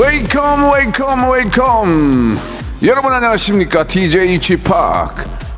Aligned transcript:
Welcome, 0.00 0.72
welcome, 0.72 1.30
welcome. 1.30 2.38
여러분 2.82 3.12
안녕하십니까? 3.12 3.86
DJ 3.86 4.38
p 4.38 4.64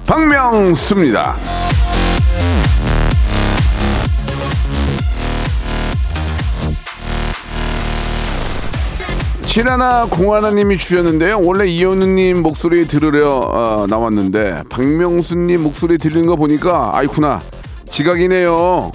박명수입니다. 0.05 1.37
실하나 9.47 10.07
공하나님이 10.07 10.77
주셨는데요. 10.77 11.39
원래 11.41 11.67
이현우님 11.69 12.43
목소리 12.43 12.89
들으려 12.89 13.37
어, 13.45 13.87
나왔는데 13.89 14.65
박명수님 14.69 15.63
목소리 15.63 15.99
들리는 15.99 16.27
거 16.27 16.35
보니까 16.35 16.91
아이쿠나 16.95 17.41
지각이네요. 17.89 18.91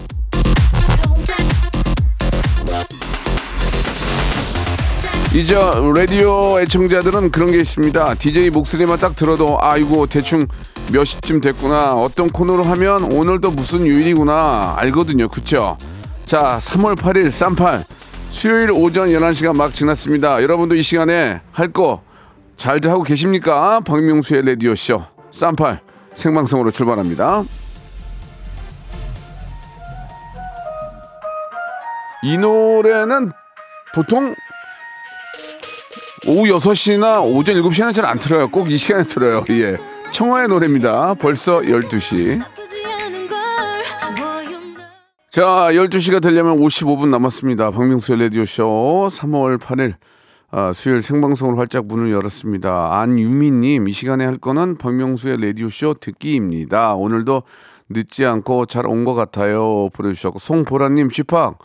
이제 5.38 5.56
라디오 5.96 6.60
애청자들은 6.60 7.30
그런 7.30 7.52
게 7.52 7.58
있습니다. 7.58 8.16
DJ 8.16 8.50
목소리만 8.50 8.98
딱 8.98 9.16
들어도 9.16 9.60
아이고 9.62 10.08
대충 10.08 10.48
몇 10.92 11.04
시쯤 11.04 11.42
됐구나. 11.42 11.94
어떤 11.94 12.28
코너로 12.28 12.64
하면 12.64 13.12
오늘도 13.14 13.52
무슨 13.52 13.86
요일이구나 13.86 14.74
알거든요. 14.78 15.28
그쵸? 15.30 15.78
자, 16.26 16.58
3월 16.60 16.96
8일 16.98 17.30
쌈팔 17.30 17.84
수요일 18.32 18.72
오전 18.72 19.10
11시가 19.10 19.56
막 19.56 19.76
지났습니다. 19.76 20.42
여러분도 20.42 20.74
이 20.74 20.82
시간에 20.82 21.40
할 21.52 21.72
거 21.72 22.02
잘들 22.56 22.90
하고 22.90 23.04
계십니까? 23.04 23.82
박명수의 23.82 24.44
라디오쇼 24.44 25.04
쌈팔 25.30 25.82
생방송으로 26.16 26.72
출발합니다. 26.72 27.44
이 32.24 32.38
노래는 32.40 33.32
보통 33.94 34.34
오후 36.28 36.44
6시나 36.58 37.24
오전 37.24 37.56
7시에는 37.56 37.94
잘 37.94 38.06
안 38.06 38.20
틀어요. 38.20 38.50
꼭 38.50 38.70
이 38.70 38.78
시간에 38.78 39.04
틀어요. 39.04 39.44
예. 39.50 39.78
청하의 40.12 40.48
노래입니다. 40.50 41.14
벌써 41.16 41.60
12시. 41.62 42.42
자, 45.30 45.42
12시가 45.72 46.22
되려면 46.22 46.58
55분 46.58 47.10
남았습니다. 47.10 47.72
박명수의 47.72 48.20
라디오쇼 48.22 49.10
3월 49.12 49.60
8일 49.60 49.94
아, 50.50 50.72
수요일 50.74 51.02
생방송으로 51.02 51.58
활짝 51.58 51.86
문을 51.88 52.12
열었습니다. 52.12 53.00
안유미님, 53.02 53.88
이 53.88 53.92
시간에 53.92 54.26
할 54.26 54.38
거는 54.38 54.78
박명수의 54.78 55.42
라디오쇼 55.42 55.96
듣기입니다. 55.96 56.96
오늘도 56.96 57.44
늦지 57.90 58.26
않고 58.26 58.66
잘 58.66 58.86
온 58.86 59.04
것 59.06 59.14
같아요. 59.14 59.90
보내주셨고, 59.94 60.40
송보라님, 60.40 61.10
쥐팍, 61.10 61.60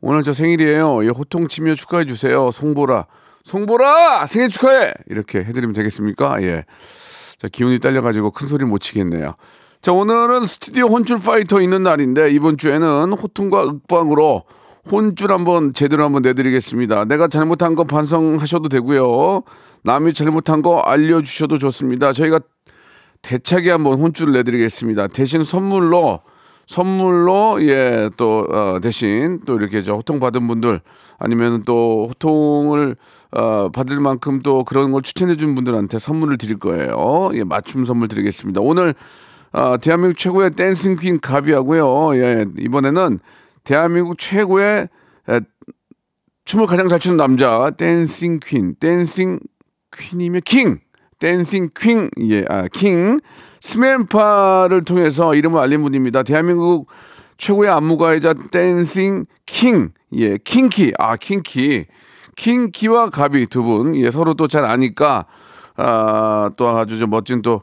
오늘 0.00 0.22
저 0.22 0.32
생일이에요. 0.34 1.04
예, 1.04 1.08
호통치며 1.08 1.74
축하해주세요. 1.74 2.50
송보라. 2.50 3.06
송보라! 3.44 4.26
생일 4.26 4.48
축하해! 4.48 4.94
이렇게 5.08 5.38
해드리면 5.38 5.74
되겠습니까? 5.74 6.42
예. 6.42 6.64
자, 7.38 7.48
기운이 7.48 7.78
딸려가지고 7.78 8.30
큰 8.30 8.46
소리 8.48 8.64
못 8.64 8.78
치겠네요. 8.78 9.34
자, 9.82 9.92
오늘은 9.92 10.46
스튜디오 10.46 10.86
혼줄 10.86 11.18
파이터 11.18 11.60
있는 11.60 11.82
날인데 11.82 12.30
이번 12.30 12.56
주에는 12.56 13.12
호통과 13.12 13.62
윽방으로 13.64 14.44
혼줄 14.90 15.30
한번 15.30 15.74
제대로 15.74 16.04
한번 16.04 16.22
내드리겠습니다. 16.22 17.04
내가 17.04 17.28
잘못한 17.28 17.74
거 17.74 17.84
반성하셔도 17.84 18.70
되고요. 18.70 19.42
남이 19.82 20.14
잘못한 20.14 20.62
거 20.62 20.80
알려주셔도 20.80 21.58
좋습니다. 21.58 22.14
저희가 22.14 22.40
대차게 23.20 23.70
한번 23.70 24.00
혼쭐을 24.00 24.32
내드리겠습니다. 24.32 25.08
대신 25.08 25.44
선물로 25.44 26.20
선물로 26.66 27.62
예 27.62 28.10
또 28.16 28.46
어, 28.50 28.78
대신 28.80 29.40
또 29.46 29.56
이렇게 29.56 29.82
저 29.82 29.94
호통 29.94 30.20
받은 30.20 30.46
분들 30.46 30.80
아니면 31.18 31.62
또 31.64 32.08
호통을 32.10 32.96
어, 33.32 33.68
받을 33.70 34.00
만큼 34.00 34.40
또 34.42 34.64
그런 34.64 34.92
걸 34.92 35.02
추천해 35.02 35.36
준 35.36 35.54
분들한테 35.54 35.98
선물을 35.98 36.38
드릴 36.38 36.58
거예요. 36.58 37.30
예 37.34 37.44
맞춤 37.44 37.84
선물 37.84 38.08
드리겠습니다. 38.08 38.60
오늘 38.60 38.94
어, 39.52 39.76
대한민국 39.78 40.18
최고의 40.18 40.50
dancing 40.50 40.96
queen 40.96 41.20
가비하고요. 41.20 42.16
예 42.16 42.46
이번에는 42.58 43.20
대한민국 43.62 44.18
최고의 44.18 44.88
에, 45.28 45.40
춤을 46.44 46.66
가장 46.66 46.88
잘 46.88 46.98
추는 46.98 47.16
남자 47.16 47.70
dancing 47.76 48.40
queen 48.42 48.74
dancing 48.78 49.40
queen이면 49.96 50.42
king 50.44 50.80
dancing 51.18 51.70
queen 51.74 52.10
예, 52.20 52.44
아, 52.48 52.68
king 52.68 53.20
스맨파를 53.64 54.84
통해서 54.84 55.34
이름을 55.34 55.58
알린 55.58 55.82
분입니다. 55.82 56.22
대한민국 56.22 56.86
최고의 57.38 57.70
안무가이자 57.70 58.34
dancing 58.52 59.24
king 59.46 59.92
예, 60.16 60.36
킹키 60.38 60.92
아 60.98 61.16
킹키 61.16 61.86
킹키와 62.36 63.08
가비 63.10 63.46
두 63.46 63.62
분 63.62 63.96
예, 63.96 64.10
서로 64.10 64.34
또 64.34 64.48
잘 64.48 64.64
아니까 64.66 65.24
아, 65.76 66.50
또 66.56 66.68
아주 66.68 66.98
좀 66.98 67.10
멋진 67.10 67.42
또 67.42 67.62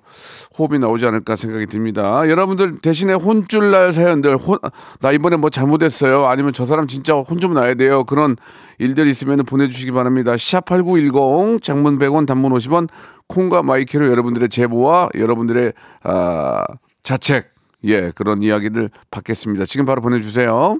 호흡이 0.59 0.79
나오지 0.79 1.05
않을까 1.05 1.37
생각이 1.37 1.65
듭니다. 1.67 2.27
여러분들 2.29 2.79
대신에 2.81 3.13
혼쭐날 3.13 3.93
사연들, 3.93 4.35
혼, 4.35 4.57
나 4.99 5.11
이번에 5.13 5.37
뭐 5.37 5.49
잘못했어요. 5.49 6.25
아니면 6.25 6.51
저 6.51 6.65
사람 6.65 6.87
진짜 6.87 7.13
혼 7.13 7.39
좀 7.39 7.53
나야 7.53 7.73
돼요. 7.75 8.03
그런 8.03 8.35
일들 8.79 9.07
있으면 9.07 9.45
보내주시기 9.45 9.91
바랍니다. 9.93 10.33
샵8910 10.33 11.63
장문 11.63 11.99
100원 11.99 12.25
단문 12.27 12.51
50원 12.51 12.89
콩과 13.31 13.63
마이케이로 13.63 14.07
여러분들의 14.07 14.49
제보와 14.49 15.09
여러분들의 15.15 15.73
아, 16.03 16.65
자책 17.03 17.49
예 17.85 18.11
그런 18.11 18.43
이야기들 18.43 18.89
받겠습니다. 19.09 19.65
지금 19.65 19.85
바로 19.85 20.01
보내주세요. 20.01 20.79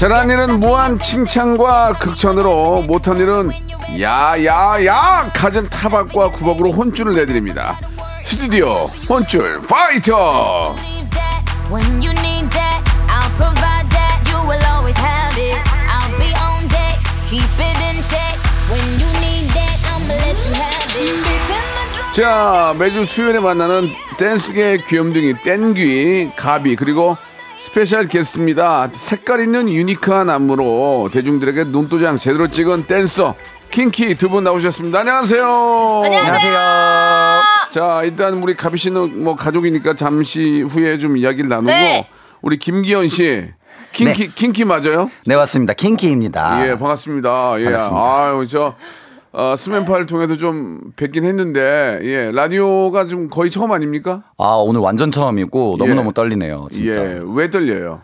잘한 0.00 0.30
일은 0.30 0.60
무한 0.60 0.98
칭찬과 0.98 1.92
극찬으로 1.98 2.84
못한 2.86 3.18
일은 3.18 3.50
야야야 4.00 5.30
갖은 5.34 5.68
타박과 5.68 6.30
구박으로 6.30 6.72
혼쭐을 6.72 7.16
내드립니다. 7.16 7.78
스튜디오 8.22 8.86
혼쭐 9.06 9.60
파이터. 9.60 10.74
자 22.12 22.74
매주 22.78 23.04
수요일에 23.04 23.38
만나는 23.38 23.90
댄스계 24.16 24.82
귀염둥이 24.88 25.42
땡귀 25.42 26.32
가비 26.36 26.76
그리고 26.76 27.18
special 27.60 28.08
게스트입니다. 28.08 28.88
색깔 28.94 29.40
있는 29.40 29.68
unique한 29.68 30.30
안무로 30.30 31.10
대중들에게 31.12 31.64
눈도장 31.64 32.18
제대로 32.18 32.48
찍은 32.48 32.84
댄서 32.86 33.34
킹키 33.70 34.14
두 34.14 34.28
분 34.30 34.44
나오셨습니다. 34.44 35.00
안녕하세요. 35.00 36.02
안녕하세요. 36.06 36.58
자 37.70 38.00
일단 38.04 38.34
우리 38.42 38.54
가비 38.56 38.78
씨는 38.78 39.22
뭐 39.22 39.36
가족이니까 39.36 39.94
잠시 39.94 40.62
후에 40.62 40.96
좀 40.98 41.16
이야기를 41.18 41.48
나누고 41.50 41.70
네. 41.70 42.08
우리 42.40 42.56
김기현 42.56 43.06
씨 43.08 43.48
킹키 43.92 44.34
킹키 44.34 44.64
맞아요? 44.64 45.10
네 45.26 45.36
맞습니다. 45.36 45.74
킹키입니다. 45.74 46.66
예 46.66 46.74
반갑습니다. 46.78 47.56
예 47.58 47.64
반갑습니다. 47.64 48.24
아유 48.24 48.46
저 48.48 48.74
어, 49.32 49.54
스맨파를 49.56 50.06
통해서 50.06 50.36
좀 50.36 50.80
뵙긴 50.96 51.24
했는데 51.24 52.00
예 52.02 52.32
라디오가 52.32 53.06
좀 53.06 53.28
거의 53.30 53.50
처음 53.50 53.70
아닙니까? 53.72 54.24
아 54.38 54.56
오늘 54.58 54.80
완전 54.80 55.12
처음이고 55.12 55.76
너무 55.78 55.94
너무 55.94 56.12
떨리네요. 56.12 56.66
진짜. 56.70 56.98
예 57.00 57.20
왜 57.24 57.48
떨려요? 57.50 58.00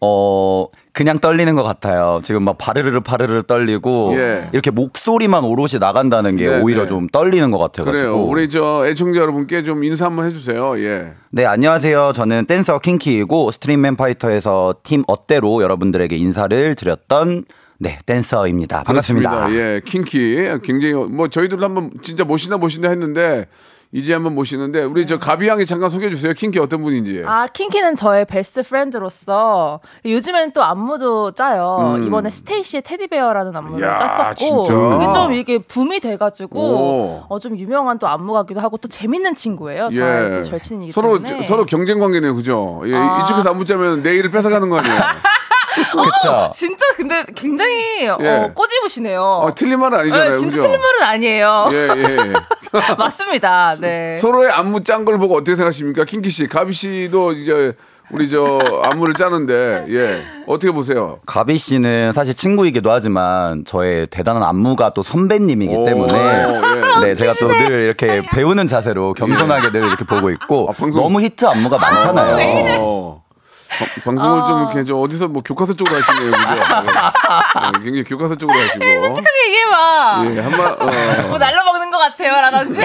어 0.00 0.66
그냥 0.92 1.18
떨리는 1.18 1.52
것 1.56 1.62
같아요. 1.64 2.20
지금 2.22 2.44
막 2.44 2.56
파르르르 2.58 3.00
파르르 3.00 3.42
떨리고 3.44 4.12
예. 4.16 4.48
이렇게 4.52 4.70
목소리만 4.70 5.42
오롯이 5.44 5.78
나간다는 5.80 6.36
게 6.36 6.48
네, 6.48 6.60
오히려 6.60 6.82
네. 6.82 6.86
좀 6.88 7.08
떨리는 7.08 7.50
것 7.50 7.58
같아가지고. 7.58 7.92
그래요. 7.92 8.22
우리 8.24 8.48
저 8.48 8.84
애청자 8.86 9.20
여러분께 9.20 9.64
좀 9.64 9.82
인사 9.82 10.06
한번 10.06 10.26
해주세요. 10.26 10.78
예. 10.78 11.14
네 11.30 11.44
안녕하세요. 11.44 12.12
저는 12.14 12.46
댄서 12.46 12.78
킹키이고 12.78 13.50
스트릿맨 13.50 13.96
파이터에서 13.96 14.74
팀 14.84 15.02
어때로 15.08 15.62
여러분들에게 15.62 16.16
인사를 16.16 16.74
드렸던 16.76 17.44
네 17.80 17.98
댄서입니다. 18.06 18.82
반갑습니다. 18.82 19.30
그렇습니다. 19.30 19.60
예, 19.60 19.80
킹키 19.84 20.48
굉장히 20.64 20.94
뭐 20.94 21.28
저희들도 21.28 21.64
한번 21.64 21.90
진짜 22.02 22.24
모시나 22.24 22.56
모시나 22.56 22.88
했는데 22.88 23.46
이제 23.92 24.12
한번 24.12 24.34
모시는데 24.34 24.82
우리 24.82 25.06
저 25.06 25.18
가비 25.18 25.48
양이 25.48 25.64
잠깐 25.64 25.88
소개해 25.88 26.10
주세요. 26.10 26.32
킹키 26.34 26.58
어떤 26.58 26.82
분인지. 26.82 27.22
아, 27.24 27.46
킹키는 27.46 27.94
저의 27.94 28.26
베스트 28.26 28.62
프렌드로서 28.62 29.80
요즘엔 30.04 30.52
또 30.52 30.62
안무도 30.62 31.30
짜요. 31.32 31.96
이번에 32.04 32.28
스테이시의 32.28 32.82
테디베어라는 32.82 33.56
안무를 33.56 33.86
음. 33.86 33.88
야, 33.88 33.96
짰었고 33.96 34.62
진짜? 34.62 34.74
그게 34.74 35.12
좀 35.12 35.32
이게 35.32 35.58
붐이 35.58 36.00
돼가지고 36.00 36.60
오. 36.60 37.24
어, 37.28 37.38
좀 37.38 37.56
유명한 37.56 37.98
또 37.98 38.08
안무가기도 38.08 38.60
하고 38.60 38.76
또 38.76 38.88
재밌는 38.88 39.34
친구예요. 39.36 39.88
또 39.88 40.42
절친이기 40.42 40.88
예. 40.88 40.92
서로 40.92 41.22
때문에 41.22 41.46
서로 41.46 41.64
경쟁 41.64 41.98
관계네요, 41.98 42.34
그죠? 42.34 42.82
예, 42.86 42.94
아. 42.94 43.22
이쪽에서 43.22 43.50
안무 43.50 43.64
짜면 43.64 44.02
내일을 44.02 44.30
뺏어가는 44.30 44.68
거 44.68 44.78
아니에요? 44.78 44.94
그쵸. 45.84 46.50
진짜 46.54 46.84
근데 46.96 47.24
굉장히 47.34 48.02
예. 48.02 48.08
어, 48.08 48.52
꼬집으시네요. 48.54 49.42
아, 49.46 49.54
틀린 49.54 49.78
말은 49.80 49.98
아니잖아요, 49.98 50.30
네, 50.30 50.36
진짜 50.36 50.56
그죠? 50.56 50.68
틀린 50.68 50.80
말은 50.80 51.02
아니에요. 51.02 51.68
예, 51.72 51.88
예. 51.96 52.32
맞습니다. 52.98 53.76
네. 53.80 54.18
서로의 54.18 54.50
안무 54.50 54.84
짠 54.84 55.04
걸 55.04 55.18
보고 55.18 55.34
어떻게 55.36 55.54
생각하십니까, 55.56 56.04
킹키 56.04 56.30
씨? 56.30 56.48
가비 56.48 56.72
씨도 56.72 57.32
이제 57.32 57.72
우리 58.10 58.26
저 58.28 58.58
안무를 58.84 59.12
짜는데 59.14 59.84
예 59.90 60.22
어떻게 60.46 60.72
보세요? 60.72 61.20
가비 61.26 61.58
씨는 61.58 62.12
사실 62.12 62.34
친구이기도 62.34 62.90
하지만 62.90 63.66
저의 63.66 64.06
대단한 64.06 64.42
안무가 64.44 64.94
또 64.94 65.02
선배님이기 65.02 65.74
오, 65.76 65.84
때문에 65.84 66.14
예. 66.14 67.00
네 67.04 67.14
제가 67.14 67.34
또 67.34 67.48
늘 67.48 67.70
이렇게 67.82 68.22
배우는 68.22 68.66
자세로 68.66 69.12
겸손하게 69.12 69.72
늘 69.72 69.84
이렇게 69.86 70.04
보고 70.06 70.30
있고 70.30 70.68
아, 70.70 70.72
방송- 70.72 71.02
너무 71.02 71.20
히트 71.20 71.44
안무가 71.44 71.76
많잖아요. 71.76 72.76
어. 72.80 73.22
방- 73.68 73.88
방송을 74.04 74.44
좀 74.46 74.58
이렇게 74.62 74.84
저 74.84 74.96
어디서 74.96 75.28
뭐 75.28 75.42
교과서 75.42 75.74
쪽으로 75.74 75.96
하시네요, 75.96 76.30
그죠? 76.30 76.42
예. 76.42 77.66
어, 77.66 77.70
굉장히 77.82 78.04
교과서 78.04 78.34
쪽으로 78.36 78.58
하시고. 78.58 78.84
얘기해봐. 78.84 80.24
예, 80.34 80.40
한마 80.40 80.64
어. 80.70 81.28
뭐 81.28 81.38
날라먹는 81.38 81.90
것 81.90 81.98
같아요, 81.98 82.32
라든지. 82.40 82.80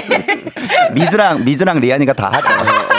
미즈랑 0.94 1.46
미즈랑 1.46 1.80
리안이가 1.80 2.14
다 2.14 2.32
하죠. 2.34 2.54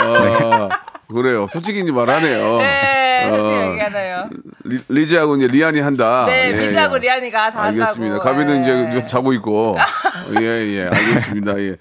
어, 0.07 0.69
그래요. 1.13 1.47
솔직히 1.49 1.83
말하네요. 1.91 2.57
네, 2.57 3.29
어. 3.31 3.69
얘기하나요. 3.71 4.29
리, 4.63 4.77
리즈하고 4.89 5.35
이제 5.37 5.47
리안이 5.47 5.79
한다. 5.79 6.25
네, 6.27 6.49
예, 6.51 6.53
미즈하고 6.53 6.95
예. 6.95 6.99
리안이가 6.99 7.51
다 7.51 7.63
알겠습니다. 7.63 8.15
한다고. 8.15 8.23
가비는 8.23 8.65
예. 8.93 8.97
이제 8.97 9.07
자고 9.07 9.31
있고. 9.33 9.77
예, 10.41 10.45
예. 10.45 10.83
알겠습니다. 10.85 11.59
예. 11.59 11.75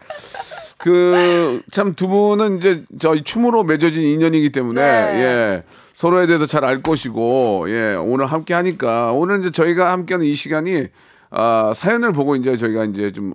그, 0.76 1.62
참 1.72 1.94
두 1.94 2.08
분은 2.08 2.58
이제 2.58 2.82
저희 3.00 3.24
춤으로 3.24 3.62
맺어진 3.64 4.02
인연이기 4.02 4.50
때문에, 4.52 4.80
네. 4.82 5.20
예. 5.22 5.62
서로에 5.94 6.26
대해서 6.26 6.46
잘 6.46 6.64
알 6.64 6.82
것이고, 6.82 7.66
예. 7.68 7.94
오늘 7.94 8.26
함께 8.26 8.52
하니까, 8.54 9.12
오늘 9.12 9.38
이제 9.38 9.50
저희가 9.50 9.92
함께하는 9.92 10.26
이 10.26 10.34
시간이, 10.34 10.88
아, 11.30 11.72
사연을 11.74 12.12
보고 12.12 12.36
이제 12.36 12.56
저희가 12.56 12.84
이제 12.86 13.12
좀 13.12 13.32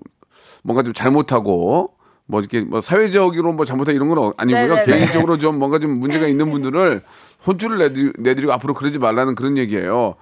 뭔가 0.63 0.83
좀 0.83 0.94
잘못하고, 0.94 1.94
뭐 2.25 2.39
이렇게 2.41 2.61
뭐 2.61 2.79
사회적으로 2.79 3.53
뭐 3.53 3.65
잘못한 3.65 3.95
이런 3.95 4.07
건 4.09 4.33
아니고요. 4.38 4.75
네네네. 4.75 4.85
개인적으로 4.85 5.38
좀 5.39 5.57
뭔가 5.57 5.79
좀 5.79 6.00
문제가 6.00 6.27
있는 6.27 6.51
분들을 6.51 7.01
혼쭐을 7.47 7.77
내드리, 7.79 8.13
내드리고 8.19 8.53
앞으로 8.53 8.75
그러지 8.75 9.00
말라는 9.00 9.33
그런 9.33 9.57
얘기예요. 9.57 10.15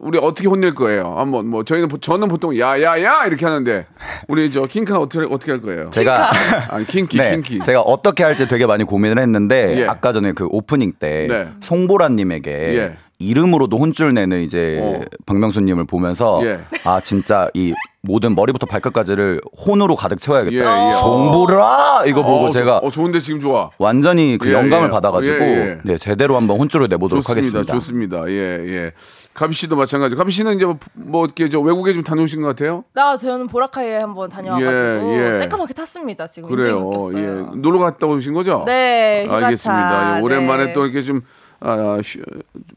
우리 0.00 0.18
어떻게 0.18 0.48
혼낼 0.48 0.72
거예요? 0.72 1.14
한번 1.16 1.46
뭐 1.46 1.62
저희는 1.64 1.86
보- 1.88 1.98
저는 1.98 2.26
보통 2.28 2.58
야야야 2.58 3.26
이렇게 3.26 3.46
하는데 3.46 3.86
우리 4.26 4.50
저 4.50 4.66
킹카 4.66 4.98
어떻게 4.98 5.24
어떻게 5.32 5.52
할 5.52 5.60
거예요? 5.60 5.90
제가 5.90 6.30
아니 6.70 6.84
킹키 6.86 7.18
네, 7.18 7.30
킹키. 7.30 7.60
제가 7.60 7.80
어떻게 7.82 8.24
할지 8.24 8.48
되게 8.48 8.66
많이 8.66 8.82
고민을 8.82 9.20
했는데 9.20 9.78
예. 9.82 9.86
아까 9.86 10.12
전에 10.12 10.32
그 10.32 10.46
오프닝 10.50 10.94
때 10.98 11.26
네. 11.28 11.48
송보라님에게 11.60 12.50
예. 12.50 12.96
이름으로도 13.20 13.76
혼쭐 13.78 14.12
내는 14.12 14.40
이제 14.42 14.80
어. 14.82 15.00
박명수님을 15.26 15.84
보면서 15.84 16.40
예. 16.44 16.60
아 16.84 16.98
진짜 17.00 17.48
이 17.54 17.72
모든 18.02 18.34
머리부터 18.34 18.64
발끝까지를 18.66 19.42
혼으로 19.66 19.94
가득 19.94 20.18
채워야겠다. 20.18 20.54
예, 20.56 20.88
예. 20.90 20.96
송보라 20.96 22.04
이거 22.06 22.22
보고 22.22 22.46
어, 22.46 22.50
제가 22.50 22.78
어 22.78 22.90
좋은데 22.90 23.20
지금 23.20 23.38
좋아. 23.40 23.68
완전히 23.78 24.38
그 24.38 24.48
예, 24.48 24.54
영감을 24.54 24.88
예. 24.88 24.90
받아가지고 24.90 25.36
예, 25.36 25.48
예. 25.50 25.78
네, 25.84 25.98
제대로 25.98 26.34
한번 26.36 26.58
혼쭐을 26.58 26.88
내보도록 26.88 27.22
좋습니다. 27.22 27.58
하겠습니다. 27.58 27.72
좋습니다. 27.74 28.28
예 28.30 28.34
예. 28.66 28.92
가비 29.32 29.54
씨도 29.54 29.76
마찬가지. 29.76 30.16
가비 30.16 30.32
씨는 30.32 30.56
이제 30.56 30.64
뭐, 30.66 30.76
뭐 30.94 31.24
이렇게 31.24 31.48
저 31.48 31.60
외국에 31.60 31.92
좀 31.94 32.02
다녀오신 32.02 32.42
것 32.42 32.48
같아요? 32.48 32.84
나 32.92 33.16
저는 33.16 33.46
보라카이에 33.46 33.98
한번 33.98 34.28
다녀와가지고 34.28 35.14
예, 35.14 35.28
예. 35.28 35.32
새까맣게 35.38 35.72
탔습니다. 35.72 36.26
지금 36.26 36.48
그래요. 36.50 36.90
예. 37.14 37.56
놀러 37.56 37.78
갔다 37.78 38.06
오신 38.06 38.34
거죠? 38.34 38.64
네, 38.66 39.24
휴가차. 39.26 39.46
알겠습니다. 39.46 40.18
예, 40.18 40.20
오랜만에 40.22 40.66
네. 40.66 40.72
또 40.72 40.84
이렇게 40.84 41.00
좀 41.02 41.22
아, 41.60 41.98
쉬- 42.02 42.20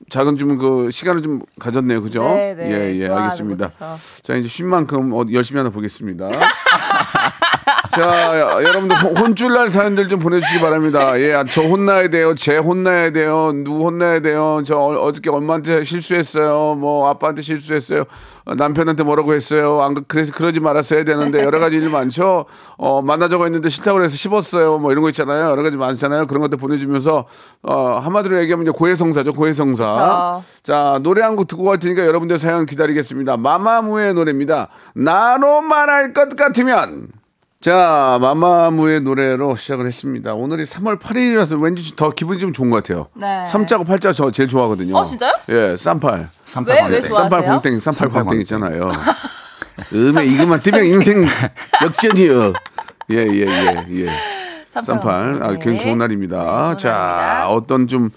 작은 0.09 0.38
좀 0.38 0.57
그 0.57 0.91
시간을 0.91 1.23
좀 1.23 1.41
가졌네요. 1.59 2.01
그죠? 2.03 2.21
네, 2.23 2.53
네. 2.53 2.69
예, 2.71 3.00
예, 3.00 3.07
알겠습니다. 3.07 3.67
곳에서. 3.67 3.95
자, 4.21 4.35
이제 4.35 4.47
쉰 4.47 4.67
만큼 4.67 5.11
어, 5.13 5.23
열심히 5.31 5.57
하나 5.57 5.69
보겠습니다. 5.69 6.29
자, 7.95 8.40
여- 8.40 8.63
여러분들 8.63 8.95
혼- 9.04 9.18
혼쭐 9.18 9.54
날 9.54 9.69
사연들 9.69 10.07
좀 10.07 10.19
보내주시기 10.19 10.60
바랍니다. 10.62 11.19
예, 11.19 11.34
아, 11.34 11.44
저 11.45 11.62
혼나야 11.62 12.10
돼요. 12.10 12.34
쟤 12.36 12.57
혼나야 12.57 13.12
돼요. 13.12 13.51
누구 13.63 13.86
혼나야 13.86 14.19
돼요. 14.22 14.62
저 14.66 14.78
어- 14.78 15.00
어저께 15.07 15.30
엄마한테 15.30 15.84
실수했어요. 15.84 16.75
뭐 16.75 17.07
아빠한테 17.10 17.42
실수했어요. 17.44 18.06
어, 18.45 18.56
남편한테 18.56 19.04
뭐라고 19.04 19.34
했어요. 19.34 19.81
안 19.81 19.94
그- 19.94 20.04
그래서 20.07 20.34
그러지 20.34 20.60
말았어야 20.60 21.04
되는데 21.04 21.44
여러 21.44 21.60
가지 21.60 21.75
일 21.78 21.90
많죠. 21.90 22.45
어, 22.78 23.01
만나자고 23.01 23.45
했는데 23.45 23.69
싫다고 23.69 24.04
해서 24.04 24.18
씹었어요. 24.18 24.80
뭐 24.80 24.92
이런 24.92 25.01
거 25.04 25.10
있잖아요. 25.10 25.51
여러 25.51 25.62
가지 25.63 25.78
많잖아요. 25.78 26.28
그런 26.28 26.42
것들 26.42 26.57
보내주면서 26.57 27.25
어, 27.62 28.00
한마디로 28.04 28.39
얘기하면 28.39 28.63
이제 28.68 28.72
고해성사죠. 28.72 29.34
고해성사. 29.34 29.86
그쵸. 29.86 30.44
자, 30.63 31.00
노래 31.04 31.22
한 31.22 31.36
곡 31.36 31.48
듣고 31.48 31.63
갈 31.63 31.80
테니까 31.80 32.06
여러분들 32.06 32.38
사연 32.38 32.66
기다리겠습니다. 32.66 33.38
마마무의 33.38 34.13
노래입니다. 34.13 34.69
나로 34.94 35.62
말할 35.62 36.13
것 36.13 36.36
같으면. 36.36 37.07
자, 37.63 38.18
마마무의 38.19 39.00
노래로 39.00 39.56
시작을 39.56 39.86
했습니다. 39.86 40.33
오늘이 40.33 40.65
3월 40.65 41.00
8일이라서 41.00 41.62
왠지 41.63 41.95
더 41.95 42.10
기분이 42.12 42.38
좀 42.38 42.51
좋은 42.51 42.69
것 42.69 42.83
같아요. 42.83 43.07
네. 43.13 43.45
삼자고 43.45 43.86
팔자 43.86 44.12
저 44.12 44.31
제일 44.31 44.50
좋아하거든요. 44.50 44.98
어, 44.98 45.06
진짜요? 45.06 45.32
예, 45.48 45.77
쌈팔. 45.77 46.27
삼팔 46.43 46.75
왜. 46.75 46.96
왜 46.98 47.01
좋아하세요? 47.01 47.29
쌈팔 47.29 47.46
광땡, 47.46 47.79
쌈팔 47.79 48.10
광땡. 48.10 48.41
있잖아요. 48.41 48.91
음에 49.96 50.25
이것만 50.25 50.60
뜨면 50.60 50.84
인생 50.84 51.25
역전이요. 51.82 52.51
예, 53.12 53.15
예, 53.15 53.46
예, 53.48 53.86
예. 53.91 54.10
쌈팔. 54.82 55.39
아, 55.41 55.48
굉장히 55.53 55.79
좋은 55.79 55.98
날입니다. 56.00 56.75
네, 56.75 56.84
자. 56.84 57.46
어떤 57.48 57.88
좀 57.88 58.10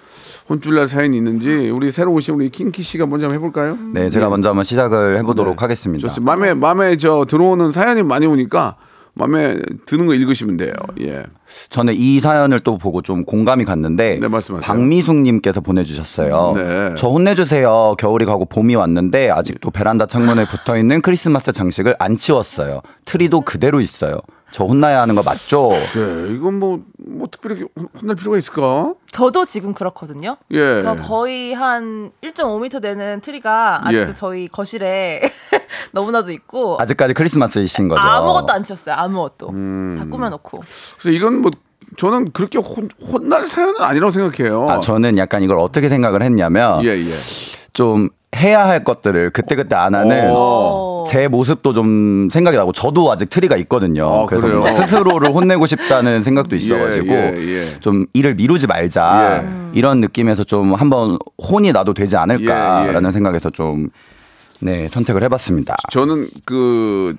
혼쭐날 0.48 0.88
사연이 0.88 1.16
있는지 1.16 1.70
우리 1.70 1.92
새로 1.92 2.10
오신 2.14 2.34
우리 2.34 2.48
킹키 2.48 2.82
씨가 2.82 3.06
먼저 3.06 3.26
한번 3.26 3.36
해볼까요? 3.36 3.78
네, 3.94 4.10
제가 4.10 4.28
먼저 4.28 4.48
한번 4.48 4.64
시작을 4.64 5.18
해보도록 5.18 5.62
하겠습니다. 5.62 6.02
네. 6.02 6.08
좋습니다. 6.08 6.34
맘에 6.34 6.54
맘에 6.54 6.96
저 6.96 7.24
들어오는 7.28 7.70
사연이 7.70 8.02
많이 8.02 8.26
오니까 8.26 8.74
맘에 9.18 9.56
드는 9.86 10.06
거 10.06 10.14
읽으시면 10.14 10.58
돼요. 10.58 10.72
예. 11.00 11.24
저는 11.70 11.94
이 11.96 12.20
사연을 12.20 12.60
또 12.60 12.76
보고 12.76 13.00
좀 13.00 13.24
공감이 13.24 13.64
갔는데 13.64 14.18
네, 14.20 14.28
말씀하세요. 14.28 14.66
박미숙님께서 14.66 15.62
보내주셨어요. 15.62 16.52
네. 16.54 16.94
저 16.98 17.08
혼내주세요. 17.08 17.94
겨울이 17.98 18.26
가고 18.26 18.44
봄이 18.44 18.74
왔는데 18.74 19.30
아직도 19.30 19.70
베란다 19.70 20.04
창문에 20.04 20.44
붙어 20.44 20.76
있는 20.76 21.00
크리스마스 21.00 21.50
장식을 21.50 21.96
안 21.98 22.16
치웠어요. 22.16 22.82
트리도 23.06 23.40
그대로 23.40 23.80
있어요. 23.80 24.18
저 24.52 24.64
혼나야 24.64 25.02
하는 25.02 25.14
거 25.14 25.22
맞죠? 25.22 25.70
네, 25.70 26.34
이건 26.34 26.58
뭐, 26.58 26.80
뭐 26.98 27.28
특별히 27.30 27.62
혼- 27.76 27.88
혼날 28.00 28.16
필요가 28.16 28.38
있을까? 28.38 28.94
저도 29.12 29.44
지금 29.44 29.74
그렇거든요. 29.74 30.36
예. 30.52 30.82
저 30.82 30.94
거의 30.96 31.52
한 31.52 32.10
1.5m 32.22 32.80
되는 32.80 33.20
트리가 33.20 33.80
아직도 33.86 34.10
예. 34.10 34.14
저희 34.14 34.48
거실에 34.48 35.20
너무나도 35.92 36.30
있고 36.32 36.76
아직까지 36.80 37.14
크리스마스이신 37.14 37.88
거죠? 37.88 38.00
아무것도 38.06 38.52
안 38.52 38.64
치웠어요. 38.64 38.94
아무것도 38.94 39.50
음. 39.50 39.96
다 39.98 40.06
꾸며놓고. 40.10 40.60
그래서 40.98 41.10
이건 41.16 41.42
뭐 41.42 41.50
저는 41.96 42.32
그렇게 42.32 42.58
혼, 42.58 42.88
혼날 43.12 43.46
사연은 43.46 43.80
아니라고 43.80 44.10
생각해요. 44.10 44.68
아, 44.70 44.78
저는 44.80 45.18
약간 45.18 45.42
이걸 45.42 45.58
어떻게 45.58 45.88
생각을 45.88 46.22
했냐면 46.22 46.82
예, 46.84 46.88
예. 46.90 47.04
좀 47.72 48.08
해야 48.34 48.66
할 48.66 48.84
것들을 48.84 49.30
그때그때 49.30 49.74
안 49.76 49.94
하는 49.94 50.30
어. 50.34 50.95
제 51.06 51.28
모습도 51.28 51.72
좀 51.72 52.28
생각이 52.30 52.56
나고 52.56 52.72
저도 52.72 53.10
아직 53.10 53.30
트리가 53.30 53.56
있거든요. 53.58 54.22
아, 54.22 54.26
그래서 54.26 54.46
그래요? 54.46 54.74
스스로를 54.74 55.30
혼내고 55.30 55.66
싶다는 55.66 56.22
생각도 56.22 56.54
있어가지고 56.56 57.06
예, 57.08 57.34
예. 57.38 57.62
좀 57.80 58.06
일을 58.12 58.34
미루지 58.34 58.66
말자 58.66 59.42
예. 59.44 59.70
이런 59.78 60.00
느낌에서 60.00 60.44
좀 60.44 60.74
한번 60.74 61.18
혼이 61.38 61.72
나도 61.72 61.94
되지 61.94 62.16
않을까라는 62.16 63.02
예, 63.04 63.06
예. 63.08 63.12
생각에서 63.12 63.50
좀 63.50 63.88
네, 64.60 64.88
선택을 64.90 65.22
해봤습니다. 65.24 65.76
저는 65.90 66.28
그 66.44 67.14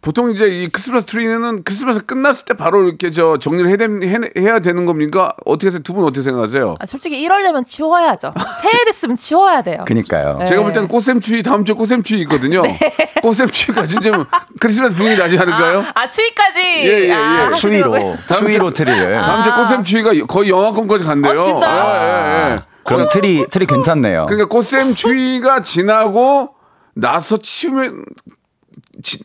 보통 0.00 0.30
이제 0.30 0.46
이 0.48 0.68
크리스마스 0.68 1.06
트리는 1.06 1.62
크리스마스 1.64 2.04
끝났을 2.04 2.44
때 2.46 2.54
바로 2.54 2.86
이렇게 2.86 3.10
저 3.10 3.36
정리를 3.38 3.68
해야, 3.68 3.76
되, 3.76 4.40
해야 4.40 4.58
되는 4.60 4.86
겁니까? 4.86 5.32
어떻게 5.44 5.70
두 5.78 5.92
분 5.94 6.04
어떻게 6.04 6.22
생각하세요? 6.22 6.76
아, 6.78 6.86
솔직히 6.86 7.20
1월 7.26 7.42
되면 7.42 7.64
치워야죠. 7.64 8.32
새해 8.62 8.84
됐으면 8.84 9.16
치워야 9.16 9.62
돼요. 9.62 9.84
그니까요. 9.86 10.38
네. 10.38 10.44
제가 10.46 10.62
볼 10.62 10.72
때는 10.72 10.88
꽃샘추위 10.88 11.42
다음 11.42 11.64
주에 11.64 11.74
꽃샘추위 11.74 12.20
있거든요. 12.22 12.62
꽃샘추위까지 13.22 13.96
좀 14.00 14.24
크리스마스 14.60 14.94
분위기 14.96 15.16
나지 15.20 15.38
않을까요? 15.38 15.84
아, 15.94 16.08
추위까지. 16.08 16.60
예, 16.60 16.86
예, 17.04 17.08
예. 17.08 17.12
아, 17.12 17.52
추위로. 17.52 17.94
추위로 18.38 18.72
트리를. 18.72 19.22
다음 19.22 19.42
주에 19.44 19.52
꽃샘추위가 19.52 20.26
거의 20.26 20.50
영하권까지 20.50 21.04
간대요. 21.04 21.32
아, 21.32 21.44
진짜요? 21.44 21.84
예, 21.84 22.50
예, 22.50 22.54
예. 22.54 22.60
그럼 22.84 23.08
트리 23.12 23.44
트리 23.50 23.66
괜찮네요. 23.66 24.26
그러니까 24.26 24.48
꽃샘추위가 24.48 25.62
지나고 25.62 26.50
나서 26.94 27.36
치우면 27.36 28.04
지- 29.02 29.18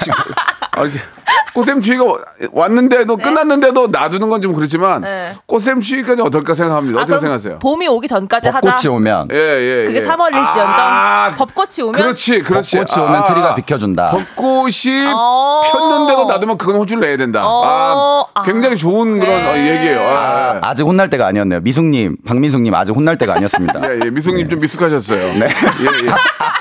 지- 0.00 0.10
아, 0.76 0.82
이렇게 0.84 0.98
꽃샘추위가 1.54 2.04
왔는데도 2.52 3.16
끝났는데도 3.16 3.86
놔두는 3.88 4.28
건 4.28 4.36
좀 4.42 4.52
그렇지만 4.52 5.00
네. 5.00 5.32
꽃샘추위까지 5.46 6.20
어떨까 6.20 6.52
생각합니다. 6.52 7.00
아, 7.00 7.02
어떻게 7.04 7.18
생각하세요? 7.18 7.58
봄이 7.60 7.88
오기 7.88 8.06
전까지 8.06 8.48
하자. 8.48 8.60
벚꽃이 8.60 8.94
오면 8.94 9.28
예, 9.32 9.36
예, 9.36 9.84
그게 9.86 10.02
예. 10.02 10.06
3월일지언정 10.06 10.58
아, 10.58 11.32
벚꽃이 11.38 11.80
오면 11.88 11.92
그렇지, 11.94 12.42
그렇지. 12.42 12.76
벚꽃이 12.76 13.06
오면 13.06 13.24
트리가 13.24 13.54
비켜준다. 13.54 14.08
벚꽃이 14.08 15.06
어. 15.14 15.62
폈는데도 15.72 16.24
놔두면 16.26 16.58
그건 16.58 16.76
혼쭐을 16.76 17.00
내야 17.08 17.16
된다. 17.16 17.42
어. 17.46 18.26
아, 18.34 18.42
굉장히 18.42 18.76
좋은 18.76 19.18
그런 19.18 19.42
네. 19.42 19.48
어, 19.50 19.56
얘기예요. 19.56 20.00
아, 20.06 20.60
아. 20.62 20.68
아직 20.70 20.82
혼날 20.84 21.08
때가 21.08 21.26
아니었네요. 21.26 21.60
미숙님, 21.60 22.18
박민숙님 22.26 22.74
아직 22.74 22.94
혼날 22.94 23.16
때가 23.16 23.34
아니었습니다. 23.36 23.80
예, 23.90 24.00
예, 24.04 24.10
미숙님 24.10 24.50
좀 24.50 24.60
미숙하셨어요. 24.60 25.38
네. 25.38 25.46
예, 25.46 26.06
예. 26.06 26.10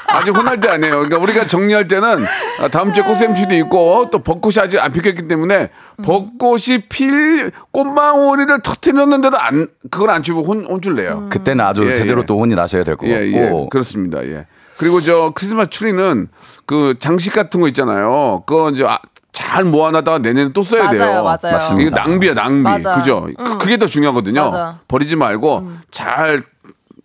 아직 0.08 0.32
혼날 0.34 0.62
때 0.62 0.70
아니에요. 0.70 0.94
그러니까 0.96 1.18
우리가 1.18 1.46
정리할 1.46 1.88
때는 1.88 2.26
아, 2.62 2.68
다음 2.70 2.94
주에 2.94 3.04
꽃샘추도 3.04 3.54
있고 3.56 4.05
또 4.12 4.20
벚꽃이 4.20 4.56
아직 4.60 4.80
안 4.84 4.92
피었기 4.92 5.28
때문에 5.28 5.70
벚꽃이 6.04 6.84
필 6.90 7.52
꽃망울이를 7.72 8.62
터트렸는데도 8.62 9.38
안 9.38 9.68
그걸 9.92 10.10
안 10.10 10.24
치고 10.24 10.44
혼, 10.44 10.66
혼줄 10.66 10.96
내요. 10.96 11.28
그때는 11.30 11.64
아주 11.66 11.88
예, 11.88 11.94
제대로 11.94 12.22
예. 12.22 12.26
또 12.26 12.40
혼이 12.40 12.56
나셔야 12.56 12.84
될 12.84 12.96
것 12.98 13.08
예, 13.08 13.26
예. 13.32 13.42
같고. 13.42 13.70
그렇습니다. 13.70 14.24
예. 14.26 14.46
그리고 14.78 15.00
저 15.02 15.32
크리스마스 15.36 15.70
트리는 15.70 16.28
그 16.66 16.96
장식 17.00 17.34
같은 17.34 17.62
거 17.62 17.68
있잖아요. 17.70 18.44
그거 18.46 18.70
이제 18.72 18.84
아, 18.86 19.00
잘 19.32 19.64
모아놨다가 19.64 20.20
내년에 20.20 20.50
또 20.54 20.64
써야 20.64 20.84
맞아요, 20.84 20.98
돼요. 20.98 21.24
맞아요. 21.24 21.56
맞습니다. 21.58 21.88
이게 21.88 21.90
낭비야, 22.10 22.34
낭비. 22.34 22.62
맞아. 22.64 22.96
그죠? 22.96 23.28
그- 23.38 23.58
그게 23.58 23.78
더 23.78 23.86
중요하거든요. 23.86 24.42
맞아. 24.46 24.80
버리지 24.88 25.16
말고 25.16 25.70
잘 25.92 26.44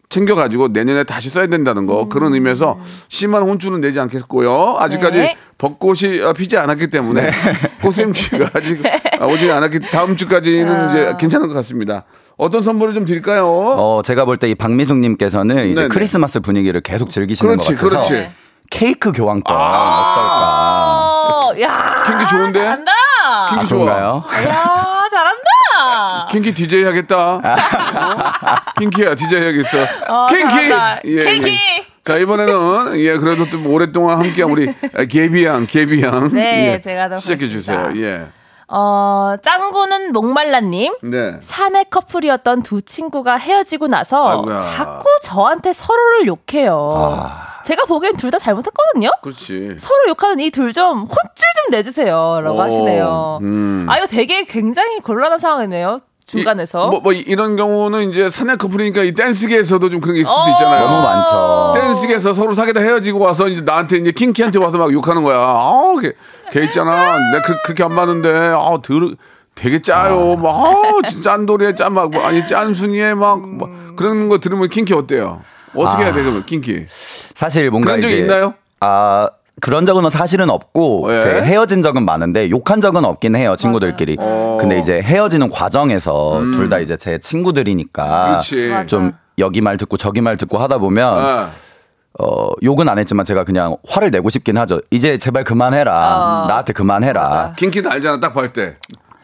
챙겨가지고 0.09 0.69
내년에 0.69 1.05
다시 1.05 1.31
써야 1.31 1.47
된다는 1.47 1.87
거 1.87 2.09
그런 2.09 2.35
의미에서 2.35 2.79
심한 3.09 3.43
혼주는 3.43 3.81
내지 3.81 4.01
않겠고요. 4.01 4.77
아직까지 4.81 5.19
네. 5.19 5.37
벚꽃이 5.61 6.23
어, 6.23 6.33
피지 6.33 6.57
않았기 6.57 6.89
때문에 6.89 7.31
꽃샘추가 7.83 8.49
아직 8.55 8.83
어, 9.21 9.27
오지 9.29 9.53
않았기 9.53 9.91
다음 9.93 10.17
주까지는 10.17 10.89
이제 10.89 11.13
괜찮은 11.19 11.49
것 11.49 11.55
같습니다. 11.55 12.05
어떤 12.39 12.63
선물을 12.63 12.95
좀 12.95 13.05
드릴까요? 13.05 13.47
어, 13.47 14.01
제가 14.03 14.25
볼 14.25 14.39
때 14.39 14.49
이 14.49 14.55
박미숙님께서는 14.55 15.67
이제 15.67 15.83
네네. 15.83 15.89
크리스마스 15.89 16.41
분위기를 16.41 16.81
계속 16.81 17.11
즐기시는 17.11 17.53
그렇지, 17.59 17.75
것 17.77 17.91
같아서 17.91 18.09
그렇지. 18.09 18.31
케이크 18.71 19.13
교환권 19.13 19.55
어, 19.55 21.51
야. 21.61 22.03
킹기 22.07 22.27
좋은데? 22.29 22.59
잘한다. 22.61 22.93
킹기 23.51 23.65
어떨까? 23.65 23.65
좋아. 23.65 23.67
좋은가요? 23.67 24.25
야, 24.49 24.65
잘한다. 25.11 26.27
kinky 26.31 26.55
DJ 26.55 26.85
하겠다. 26.85 27.35
어? 27.37 27.43
kinky야 28.79 29.15
DJ 29.15 29.45
하겠어. 29.45 29.79
어, 30.09 30.27
kinky. 30.29 30.69
잘한다. 30.71 31.01
kinky. 31.03 31.59
자 32.11 32.17
이번에는 32.19 32.99
예 32.99 33.17
그래도 33.19 33.45
또 33.49 33.71
오랫동안 33.71 34.19
함께한 34.19 34.51
우리 34.51 34.75
개비양 35.09 35.67
개비양 35.69 36.31
네, 36.33 36.73
예, 36.75 36.81
제가 36.81 37.03
하도록 37.05 37.23
시작해 37.23 37.49
주세요. 37.49 37.93
예. 37.95 38.27
어, 38.67 39.37
짱구는 39.41 40.13
목말라님. 40.13 40.95
네. 41.05 41.39
사내 41.41 41.85
커플이었던 41.85 42.65
두 42.65 42.83
친구가 42.83 43.37
헤어지고 43.37 43.87
나서 43.87 44.29
아이고야. 44.41 44.59
자꾸 44.61 45.07
저한테 45.23 45.73
서로를 45.73 46.27
욕해요. 46.27 47.31
제가 47.65 47.85
보기엔 47.85 48.17
둘 48.17 48.31
다 48.33 48.39
잘못했거든요. 48.39 49.11
그렇지. 49.23 49.77
서로 49.79 50.09
욕하는 50.09 50.41
이 50.41 50.51
둘 50.51 50.73
좀 50.73 50.99
혼쭐 51.03 51.07
좀 51.07 51.71
내주세요라고 51.71 52.57
오, 52.59 52.61
하시네요. 52.63 53.39
음. 53.43 53.87
아 53.89 53.99
이거 53.99 54.07
되게 54.09 54.43
굉장히 54.43 54.99
곤란한 54.99 55.39
상황이네요. 55.39 55.99
중간에서. 56.31 56.87
이, 56.87 56.91
뭐, 56.91 57.01
뭐 57.01 57.13
이런 57.13 57.57
경우는 57.57 58.11
이제 58.11 58.31
사내 58.31 58.57
커플이니까 58.57 59.03
이 59.03 59.13
댄스계에서도 59.13 59.91
좀 59.91 60.01
그런 60.01 60.15
게 60.15 60.21
있을 60.21 60.31
수 60.31 60.39
어. 60.39 60.51
있잖아요. 60.51 60.87
너무 60.89 61.03
많죠. 61.03 61.73
댄스계에서 61.75 62.35
서로 62.35 62.55
사귀다 62.55 62.81
헤어지고 62.81 63.19
와서 63.19 63.49
이제 63.49 63.63
나한테 63.63 63.99
이제 63.99 64.13
킹키한테 64.13 64.59
와서 64.59 64.79
막 64.79 64.93
욕하는 64.93 65.23
거야. 65.23 65.37
아우 65.39 65.99
걔, 65.99 66.13
걔 66.51 66.65
있잖아. 66.65 67.19
내가 67.33 67.43
그, 67.43 67.57
그렇게 67.63 67.85
안 67.85 67.95
맞는데 67.95 68.29
아 68.57 68.79
들. 68.83 69.17
되게 69.57 69.79
짜요. 69.83 70.37
막, 70.37 70.49
아우, 70.55 71.03
진짜 71.03 71.33
짠돌이에 71.33 71.75
짠, 71.75 71.93
막, 71.93 72.11
뭐, 72.11 72.23
아니, 72.25 72.47
짠순이에 72.47 73.13
막, 73.13 73.41
막 73.59 73.69
그런 73.97 74.29
거 74.31 74.39
들으면 74.39 74.71
킹키 74.71 74.95
어때요? 74.95 75.43
어떻게 75.75 76.05
해야 76.05 76.13
돼, 76.13 76.23
그러면, 76.23 76.47
킹키? 76.47 76.87
사실 76.89 77.71
뭔가 77.71 77.97
그런 77.97 77.99
이제 77.99 78.17
있나요? 78.19 78.55
아 78.81 79.29
그런 79.61 79.87
적은 79.87 80.09
사실은 80.11 80.51
없고 80.51 81.07
예. 81.11 81.23
그 81.23 81.29
헤어진 81.43 81.83
적은 81.83 82.05
많은데 82.05 82.51
욕한 82.51 82.81
적은 82.81 83.05
없긴 83.05 83.37
해요 83.37 83.57
친구들끼리. 83.57 84.17
어. 84.19 84.59
근데 84.61 84.79
이제 84.79 85.01
헤어지는 85.03 85.51
과정에서 85.51 86.41
둘다 86.55 86.79
이제 86.79 86.97
제 86.97 87.19
친구들이니까 87.19 88.27
음. 88.27 88.71
맞아. 88.71 88.87
좀 88.87 89.13
여기 89.39 89.61
말 89.61 89.77
듣고 89.77 89.97
저기 89.97 90.21
말 90.21 90.37
듣고 90.37 90.59
하다 90.59 90.79
보면 90.79 91.15
아, 91.19 91.51
어 92.19 92.51
욕은 92.63 92.89
안 92.89 92.99
했지만 92.99 93.25
제가 93.25 93.45
그냥 93.45 93.77
화를 93.89 94.11
내고 94.11 94.29
싶긴 94.31 94.59
하죠. 94.59 94.81
이제 94.91 95.17
제발 95.19 95.45
그만해라. 95.45 95.93
어. 96.45 96.47
나한테 96.49 96.73
그만해라. 96.73 97.23
맞아. 97.29 97.55
킹키는 97.57 97.91
알잖아, 97.91 98.21
딱 98.21 98.33
볼 98.35 98.53
때. 98.53 98.77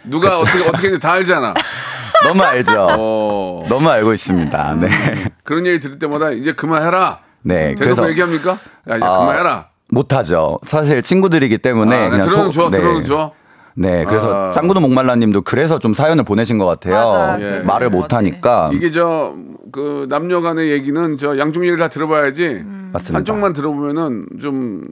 누가 0.04 0.34
어떻게, 0.34 0.60
어떻게 0.68 0.86
했는지 0.86 1.00
다 1.00 1.12
알잖아. 1.12 1.52
너무 2.24 2.42
알죠. 2.42 2.86
어. 2.98 3.62
너무 3.68 3.88
알고 3.90 4.14
있습니다. 4.14 4.74
네. 4.80 4.88
그런 5.44 5.66
얘기 5.66 5.80
들을 5.80 5.98
때마다 5.98 6.30
이제 6.30 6.52
그만해라. 6.52 7.18
네. 7.42 7.74
대놓고 7.74 8.08
얘기합니까? 8.10 8.52
야, 8.52 8.96
이제 8.96 9.04
아, 9.04 9.18
그만해라. 9.18 9.66
못하죠. 9.90 10.58
사실 10.64 11.02
친구들이기 11.02 11.58
때문에 11.58 12.06
아, 12.06 12.10
그냥 12.10 12.26
들어는 12.26 12.50
소- 12.50 12.62
줘, 12.64 12.70
네. 12.70 12.78
들어는 12.78 13.04
줘. 13.04 13.32
네, 13.78 14.04
그래서 14.06 14.48
아. 14.48 14.50
짱구도 14.52 14.80
목말라님도 14.80 15.42
그래서 15.42 15.78
좀 15.78 15.92
사연을 15.92 16.24
보내신 16.24 16.56
것 16.58 16.64
같아요. 16.64 16.94
맞아요. 16.94 17.44
예. 17.44 17.60
말을 17.60 17.90
못 17.90 18.12
하니까 18.14 18.70
이게 18.72 18.90
저 18.90 19.34
그 19.72 20.06
남녀간의 20.08 20.70
얘기는 20.70 21.18
저 21.18 21.36
양쪽 21.38 21.60
얘기를 21.62 21.76
다 21.76 21.88
들어봐야지 21.88 22.62
맞습니다. 22.92 23.18
한쪽만 23.18 23.52
들어보면은 23.52 24.24
좀 24.40 24.84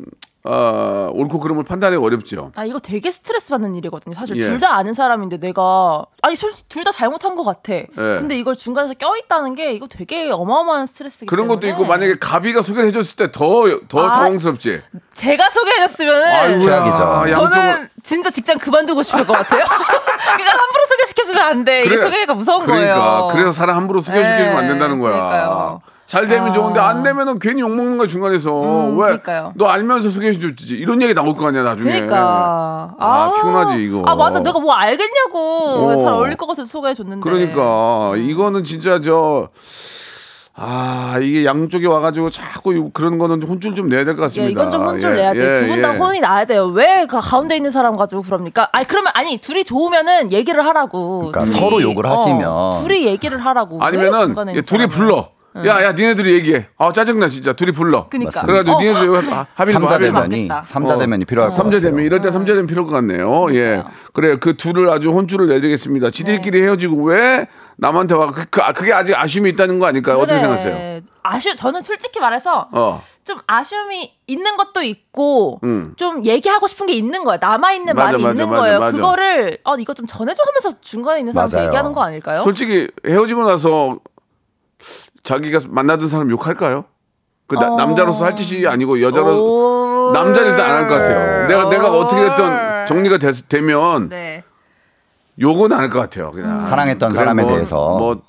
어, 0.47 1.09
옳고 1.15 1.41
그름을 1.41 1.65
판단하기 1.65 2.05
어렵죠. 2.05 2.53
아 2.55 2.65
이거 2.67 2.79
되게 2.79 3.11
스트레스 3.11 3.49
받는 3.49 3.75
일이거든요. 3.77 4.15
사실 4.15 4.37
예. 4.37 4.43
둘다 4.43 4.77
아는 4.77 4.93
사람인데 4.93 5.39
내가 5.39 6.05
아니 6.23 6.37
솔직히 6.37 6.65
둘 6.69 6.85
다 6.85 6.91
잘못한 6.93 7.35
것 7.35 7.45
같아. 7.45 7.73
근데 7.95 8.37
이걸 8.37 8.55
중간에서 8.55 8.93
껴 8.93 9.17
있다는 9.17 9.55
게 9.55 9.73
이거 9.73 9.87
되게 9.87 10.31
어마어마한 10.31 10.87
스트레스기 10.87 11.25
그런 11.27 11.47
때문에 11.49 11.55
것도 11.61 11.69
있고 11.73 11.87
만약에 11.87 12.19
가비가 12.19 12.61
소개를 12.61 12.89
해줬을 12.91 13.17
때 13.17 13.31
더더 13.33 14.07
아. 14.09 14.13
당황스럽지. 14.13 14.83
제가 15.15 15.49
소개해줬으면은 15.49 16.61
최악이죠. 16.61 17.03
양쪽을- 17.05 17.33
저는 17.53 17.89
진짜 18.03 18.29
직장 18.29 18.59
그만두고 18.59 19.03
싶을 19.03 19.25
것 19.27 19.33
같아요. 19.33 19.65
그러니까 19.65 20.51
함부로 20.51 20.85
소개시켜주면 20.91 21.43
안 21.43 21.65
돼. 21.65 21.81
이게 21.87 21.89
그래. 21.97 22.03
소개가 22.03 22.35
무서운 22.35 22.67
그러니까 22.67 22.95
거예요. 23.01 23.29
그래서 23.33 23.53
사람 23.53 23.77
함부로 23.77 24.03
소개시키면 24.03 24.57
안 24.59 24.67
네, 24.67 24.73
된다는 24.73 24.99
거야. 24.99 25.13
그러니까요. 25.15 25.81
잘 26.15 26.27
되면 26.27 26.49
아. 26.49 26.53
좋은데 26.53 26.79
안 26.81 27.03
되면은 27.03 27.39
괜히 27.41 27.61
욕 27.61 27.75
먹는 27.75 27.99
거야 27.99 28.07
중간에서 28.07 28.53
음, 28.63 28.93
왜 28.99 29.05
그러니까요. 29.07 29.53
너 29.57 29.67
알면서 29.67 30.11
소개해 30.11 30.33
줬지 30.39 30.75
이런 30.75 31.03
얘기 31.03 31.13
나올 31.15 31.35
거 31.35 31.49
아니야 31.49 31.63
나중에. 31.65 31.91
그러니까 31.93 32.95
아, 32.99 33.33
피곤하지, 33.35 33.83
이거. 33.85 34.03
아 34.07 34.15
맞아 34.15 34.39
내가 34.41 34.59
뭐 34.61 34.73
알겠냐고 34.75 35.39
어. 35.89 35.97
잘 35.97 36.13
어울릴 36.13 36.37
것 36.37 36.47
같아서 36.47 36.67
소개해 36.69 36.95
줬는데 36.95 37.29
그러니까 37.29 38.13
이거는 38.17 38.63
진짜 38.65 39.01
저. 39.01 39.49
아 40.57 41.19
이게 41.21 41.45
양쪽에 41.45 41.85
와가지고 41.89 42.31
자꾸 42.31 42.73
이- 42.75 42.91
그런 42.93 43.19
거는 43.19 43.41
좀 43.41 43.51
혼쭐 43.51 43.75
좀 43.75 43.89
내야 43.89 44.05
될것 44.05 44.23
야, 44.23 44.27
같습니다. 44.27 44.51
이건 44.53 44.71
좀 44.71 44.87
혼쭐 44.87 45.11
예, 45.11 45.17
내야 45.17 45.33
돼. 45.33 45.51
예, 45.51 45.55
두분다 45.57 45.95
예. 45.95 45.99
혼이 45.99 46.21
나야 46.21 46.45
돼요. 46.45 46.67
왜 46.67 47.07
그 47.09 47.19
가운데 47.21 47.57
있는 47.57 47.71
사람 47.73 47.97
가지고 47.97 48.23
그럽니까? 48.23 48.69
아니 48.73 48.87
그러면 48.87 49.11
아니 49.17 49.37
둘이 49.39 49.65
좋으면은 49.65 50.31
얘기를 50.31 50.65
하라고. 50.65 51.33
그러니까 51.33 51.41
둘이, 51.41 51.55
서로 51.57 51.83
욕을 51.83 52.07
하시면. 52.09 52.71
둘이 52.85 53.05
얘기를 53.05 53.45
하라고. 53.45 53.79
왜 53.81 53.85
아니면은 53.85 54.35
둘이. 54.65 54.87
불러. 54.87 55.31
야야 55.57 55.93
니네들이 55.93 56.33
얘기해. 56.35 56.67
아 56.79 56.91
짜증나 56.91 57.29
진짜 57.29 57.53
둘이 57.53 57.71
불러. 57.71 58.09
그니까. 58.09 58.43
그래가지고 58.43 58.77
어, 58.77 58.81
니네들이 58.81 59.09
어, 59.09 59.35
아, 59.35 59.47
합의를 59.55 59.81
봐, 59.81 59.89
삼자. 59.89 59.99
대면이. 59.99 60.49
삼자 60.65 60.99
대면이 60.99 61.25
필요할 61.27 61.51
것 61.51 61.57
삼자. 61.57 61.81
되면 61.81 62.05
이럴 62.05 62.21
때 62.21 62.33
삼자 62.33 62.55
되면 62.55 62.67
필요할 62.67 62.91
것 62.91 62.97
같네요. 62.97 63.55
예. 63.55 63.85
그래 64.13 64.37
그 64.41 64.57
둘을 64.57 64.91
아주 64.91 65.11
혼쭐을 65.11 65.47
내드리겠습니다. 65.47 66.11
지들끼리 66.11 66.61
네. 66.61 66.67
헤어지고 66.67 67.05
왜 67.05 67.47
남한테 67.77 68.15
와? 68.15 68.27
그, 68.33 68.45
그, 68.51 68.61
아, 68.63 68.73
그게 68.73 68.93
아직 68.93 69.15
아쉬움이 69.17 69.51
있다는 69.51 69.79
거 69.79 69.87
아닐까요? 69.87 70.19
어떻게 70.19 70.39
생각하세요? 70.41 71.01
아쉬 71.23 71.55
저는 71.57 71.83
솔직히 71.83 72.21
말해서 72.21 72.69
어. 72.73 73.03
좀 73.25 73.39
아쉬움이 73.47 74.13
있는 74.27 74.57
것도 74.57 74.83
있고 74.83 75.61
음. 75.65 75.95
좀 75.97 76.25
얘기하고 76.25 76.67
싶은 76.67 76.87
게 76.87 76.93
있는 76.93 77.25
거야 77.25 77.39
남아 77.41 77.73
있는 77.73 77.95
말이 77.95 78.21
맞아, 78.23 78.31
있는 78.31 78.49
맞아, 78.51 78.61
거예요. 78.61 78.81
맞아. 78.81 78.97
그거를 78.97 79.59
어 79.65 79.77
이거 79.77 79.95
좀 79.95 80.05
전해줘 80.07 80.43
하면서 80.45 80.81
중간에 80.81 81.21
있는 81.21 81.33
사람한테. 81.33 81.67
얘기하는 81.67 81.93
거 81.93 82.03
아닐까요? 82.03 82.43
솔직히 82.43 82.89
헤어지고 83.07 83.45
나서 83.45 83.99
자기가 85.25 85.61
만나던 85.69 86.09
사람 86.09 86.31
욕할까요? 86.31 86.85
그 87.47 87.57
나- 87.57 87.73
어. 87.73 87.77
남자로서 87.77 88.25
할 88.25 88.37
짓이 88.37 88.67
아니고 88.67 89.03
여자로 89.03 90.13
남자는 90.15 90.51
일단 90.53 90.71
안 90.71 90.77
할 90.77 90.89
것 90.89 90.95
같아요. 90.97 91.47
내가 91.49 91.69
내가 91.69 91.91
어떻게 91.91 92.23
됐든 92.29 92.87
정리가 92.87 93.19
됐, 93.19 93.49
되면 93.49 94.09
네. 94.11 94.45
욕은 95.41 95.73
안 95.73 95.81
할 95.81 95.91
것 95.91 95.99
같아요. 95.99 96.31
그냥 96.31 96.63
사랑했던 96.67 97.11
그래, 97.13 97.19
사람에 97.21 97.43
뭐, 97.43 97.53
대해서. 97.53 97.77
뭐 97.99 98.23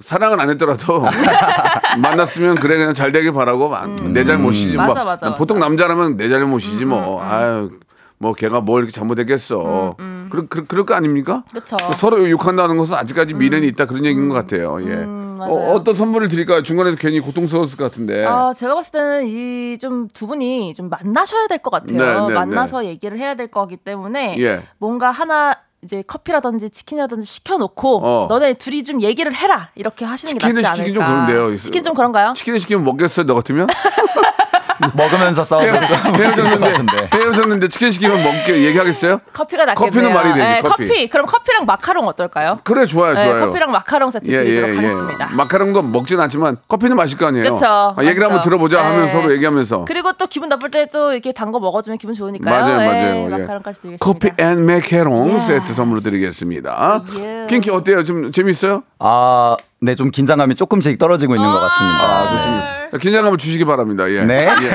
사랑은 0.00 0.40
안 0.40 0.48
했더라도 0.50 1.04
만났으면 2.00 2.54
그래 2.56 2.76
그냥 2.78 2.94
잘 2.94 3.12
되길 3.12 3.32
바라고 3.32 3.72
내 4.12 4.24
잘못이지 4.24 4.76
뭐. 4.76 4.84
음. 4.84 4.88
맞아, 4.88 5.04
맞아, 5.04 5.34
보통 5.34 5.58
맞아. 5.58 5.66
음, 5.66 5.70
남자라면 5.70 6.16
내 6.16 6.28
잘못이지 6.28 6.84
뭐. 6.86 7.22
아유 7.22 7.70
뭐 8.18 8.32
걔가 8.34 8.60
뭘 8.60 8.82
이렇게 8.82 8.92
잘못했겠어. 8.92 9.96
그, 10.30 10.46
그, 10.48 10.66
그럴 10.66 10.86
거 10.86 10.94
아닙니까? 10.94 11.42
그쵸. 11.52 11.76
서로 11.96 12.28
욕한다는 12.30 12.76
것은 12.76 12.96
아직까지 12.96 13.34
미련이 13.34 13.66
있다 13.68 13.84
그런 13.86 14.04
얘기인 14.04 14.28
것 14.28 14.34
같아요. 14.36 14.78
예. 14.82 14.94
음, 14.94 15.36
맞아요. 15.38 15.52
어, 15.52 15.72
어떤 15.74 15.94
선물을 15.94 16.28
드릴까요? 16.28 16.62
중간에서 16.62 16.96
괜히 16.96 17.20
고통스러웠을 17.20 17.76
것 17.76 17.84
같은데. 17.84 18.24
아, 18.26 18.52
제가 18.54 18.74
봤을 18.74 18.92
때는 18.92 19.26
이 19.26 19.76
좀 19.78 20.08
두 20.12 20.26
분이 20.26 20.74
좀 20.74 20.88
만나셔야 20.88 21.46
될 21.46 21.58
것 21.58 21.70
같아요. 21.70 21.98
네, 22.26 22.28
네, 22.28 22.34
만나서 22.34 22.84
얘기를 22.86 23.18
해야 23.18 23.34
될 23.34 23.48
거기 23.50 23.76
때문에 23.76 24.36
예. 24.38 24.62
뭔가 24.78 25.10
하나 25.10 25.54
이제 25.82 26.02
커피라든지 26.06 26.68
치킨이라든지 26.70 27.26
시켜놓고 27.26 28.00
어. 28.04 28.26
너네 28.28 28.54
둘이 28.54 28.82
좀 28.84 29.00
얘기를 29.00 29.32
해라 29.34 29.70
이렇게 29.74 30.04
하시는 30.04 30.36
게 30.36 30.52
낫지 30.52 30.66
시키긴 30.76 30.94
좀 30.94 31.02
않을까. 31.02 31.26
그런데요. 31.26 31.56
치킨 31.56 31.82
좀 31.82 31.94
그런가요? 31.94 32.34
치킨을 32.36 32.60
시키면 32.60 32.84
먹겠어요, 32.84 33.24
너 33.26 33.34
같으면? 33.34 33.66
먹으면서 34.94 35.44
싸우고 35.44 35.66
좀 35.86 36.86
헤어졌는데, 37.12 37.68
치킨 37.68 37.90
시키면 37.90 38.22
먹게 38.22 38.62
얘기하겠어요? 38.64 39.20
커피가 39.32 39.64
낫겠네요. 39.66 39.90
커피는 39.90 40.12
말이 40.14 40.28
되지, 40.34 40.40
네, 40.52 40.60
커피. 40.62 40.88
커피. 40.88 41.08
그럼 41.08 41.26
커피랑 41.26 41.66
마카롱 41.66 42.06
어떨까요? 42.08 42.60
그래, 42.64 42.86
좋아요, 42.86 43.14
네, 43.14 43.24
좋아요. 43.24 43.46
커피랑 43.46 43.70
마카롱 43.70 44.10
세트 44.10 44.26
드리도록 44.26 44.76
하겠습니다. 44.76 45.28
마카롱도 45.36 45.82
먹진 45.82 46.20
않지만 46.20 46.56
커피는 46.68 46.96
마실 46.96 47.18
거 47.18 47.26
아니에요. 47.26 47.52
그쵸. 47.52 47.66
아, 47.66 47.94
얘기를 48.00 48.24
한번. 48.24 48.40
들어보자 48.40 48.82
하면 48.84 49.06
네. 49.06 49.12
서로 49.12 49.32
얘기하면서. 49.32 49.84
그리고 49.86 50.12
또 50.14 50.26
기분 50.26 50.48
나쁠 50.48 50.70
때 50.70 50.86
또 50.92 51.12
이렇게 51.12 51.32
단 51.32 51.50
거 51.50 51.58
먹어주면 51.60 51.98
기분 51.98 52.14
좋으니까요. 52.14 52.54
맞아요, 52.54 52.78
네, 52.78 52.86
맞아요. 52.86 53.24
예. 53.24 53.28
마카롱까지 53.28 53.80
드리겠습니다. 53.80 54.04
커피 54.04 54.30
and 54.42 54.64
마카롱 54.64 55.34
예. 55.34 55.40
세트 55.40 55.74
선물로 55.74 56.00
드리겠습니다. 56.00 57.02
예. 57.18 57.46
킹키 57.48 57.76
어때요? 57.76 58.02
좀 58.04 58.32
재밌어요? 58.32 58.82
아, 58.98 59.56
네, 59.82 59.94
좀 59.94 60.10
긴장감이 60.10 60.54
조금씩 60.54 60.98
떨어지고 60.98 61.34
있는 61.36 61.50
것 61.52 61.58
같습니다. 61.60 61.98
아, 61.98 62.28
좋습니다. 62.28 62.79
자, 62.90 62.98
긴장감을 62.98 63.38
주시기 63.38 63.64
바랍니다. 63.64 64.10
예. 64.10 64.24
네. 64.24 64.46
예. 64.46 64.72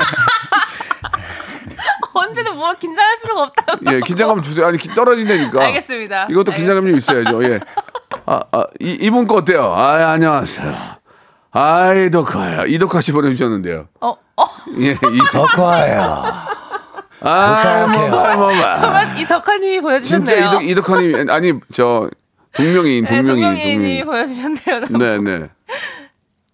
언제는 2.14 2.56
뭐 2.56 2.72
긴장할 2.74 3.18
필요가 3.22 3.42
없다고. 3.44 3.78
예, 3.92 4.00
긴장감 4.00 4.40
주세요. 4.42 4.66
아니, 4.66 4.78
기- 4.78 4.88
떨어진다니까. 4.94 5.60
알겠습니다. 5.66 6.26
이것도 6.30 6.52
긴장감 6.52 6.86
좀 6.86 6.96
있어야죠. 6.96 7.44
예. 7.44 7.60
아, 8.24 8.40
아, 8.52 8.64
이, 8.80 8.96
이분 9.00 9.26
거 9.26 9.34
어때요? 9.36 9.72
아, 9.74 10.12
안녕하세요. 10.12 10.74
아이, 11.52 12.10
덕화야. 12.10 12.64
이덕화 12.66 13.00
씨 13.02 13.12
보내주셨는데요. 13.12 13.88
어, 14.00 14.14
어. 14.36 14.44
예, 14.80 14.92
이, 14.92 14.96
덕화예요. 15.32 16.24
아, 17.20 17.56
부탁해요. 17.86 18.10
뭐봐, 18.10 18.36
뭐봐. 18.36 18.72
정말 18.72 19.18
이 19.18 19.26
덕화님이 19.26 19.80
보여주셨네요. 19.82 20.24
진짜 20.26 20.48
이덕, 20.48 20.64
이덕화님, 20.66 21.30
아니, 21.30 21.52
저, 21.72 22.08
동명이인, 22.54 23.04
네, 23.04 23.16
동명이인, 23.16 23.44
동명이인이 23.44 23.74
동명이인. 23.74 24.04
보여주셨네요. 24.06 24.80
네, 24.98 25.18
네. 25.18 25.50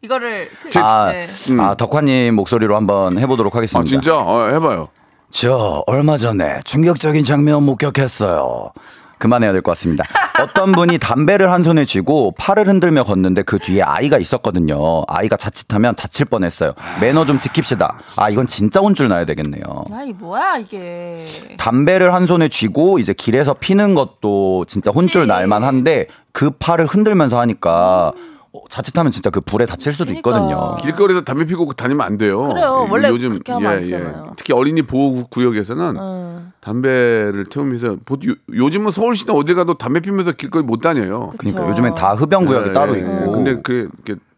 이거를 0.03 0.49
그, 0.63 0.71
아, 0.81 1.13
네. 1.13 1.27
아, 1.61 1.75
덕화님 1.77 2.35
목소리로 2.35 2.75
한번 2.77 3.19
해보도록 3.19 3.55
하겠습니다. 3.55 3.81
아, 3.81 3.85
진짜? 3.85 4.19
어, 4.19 4.49
해봐요. 4.53 4.89
저 5.31 5.83
얼마 5.87 6.17
전에 6.17 6.61
충격적인 6.65 7.25
장면 7.25 7.63
목격했어요. 7.63 8.73
그만해야 9.19 9.53
될 9.53 9.63
것 9.63 9.71
같습니다. 9.73 10.03
어떤 10.43 10.73
분이 10.73 10.99
담배를 10.99 11.53
한 11.53 11.63
손에 11.63 11.85
쥐고 11.85 12.35
팔을 12.37 12.67
흔들며 12.67 13.05
걷는데 13.05 13.43
그 13.43 13.61
뒤에 13.61 13.81
아이가 13.81 14.19
있었거든요. 14.19 15.05
아이가 15.07 15.37
자칫하면 15.37 15.95
다칠 15.95 16.27
뻔했어요. 16.27 16.73
매너 17.01 17.25
좀 17.25 17.39
지킵시다. 17.39 17.95
아 18.17 18.29
이건 18.31 18.49
진짜 18.49 18.81
혼줄 18.81 19.07
나야 19.07 19.25
되겠네요. 19.25 19.63
야, 19.93 20.03
이 20.05 20.13
뭐야 20.13 20.57
이게. 20.57 21.25
담배를 21.57 22.13
한 22.13 22.27
손에 22.27 22.49
쥐고 22.49 22.99
이제 22.99 23.13
길에서 23.13 23.55
피는 23.55 23.95
것도 23.95 24.65
진짜 24.67 24.91
혼줄 24.91 25.23
그치. 25.23 25.29
날만한데 25.29 26.09
그 26.33 26.51
팔을 26.51 26.87
흔들면서 26.87 27.39
하니까 27.39 28.09
어, 28.09 28.32
자칫하면 28.69 29.11
진짜 29.13 29.31
그 29.31 29.41
불에 29.41 29.65
다칠 29.67 29.93
수도 29.93 30.05
그러니까. 30.05 30.31
있거든요. 30.31 30.77
길거리에서 30.77 31.23
담배 31.25 31.47
피고 31.47 31.73
다니면 31.73 32.07
안 32.07 32.19
돼요. 32.19 32.49
그래요. 32.49 32.85
예, 32.87 32.91
원래 32.91 33.11
그렇게 33.11 33.53
하면 33.53 33.73
안 33.73 33.83
되잖아요. 33.83 34.33
특히 34.37 34.53
어린이 34.53 34.83
보호 34.83 35.27
구역에서는 35.29 35.97
음. 35.97 36.53
담배를 36.61 37.47
태우면서 37.51 37.97
보- 38.05 38.17
요, 38.27 38.35
요즘은 38.53 38.91
서울시내 38.91 39.33
어디 39.33 39.55
가도 39.55 39.75
담배 39.75 40.01
피면서 40.01 40.33
길거리 40.33 40.65
못 40.65 40.81
다녀요. 40.81 41.33
그러니까 41.39 41.69
요즘엔 41.71 41.95
다 41.95 42.15
흡연 42.15 42.45
구역이 42.45 42.71
예, 42.71 42.73
따로 42.73 42.95
예. 42.95 43.01
있고. 43.01 43.33
근데 43.33 43.57
그 43.63 43.89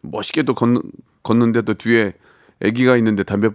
멋있게 0.02 0.44
또 0.44 0.54
걷는 0.54 0.80
걷는데 1.24 1.62
또 1.62 1.74
뒤에 1.74 2.12
아기가 2.64 2.96
있는데 2.96 3.24
담배 3.24 3.50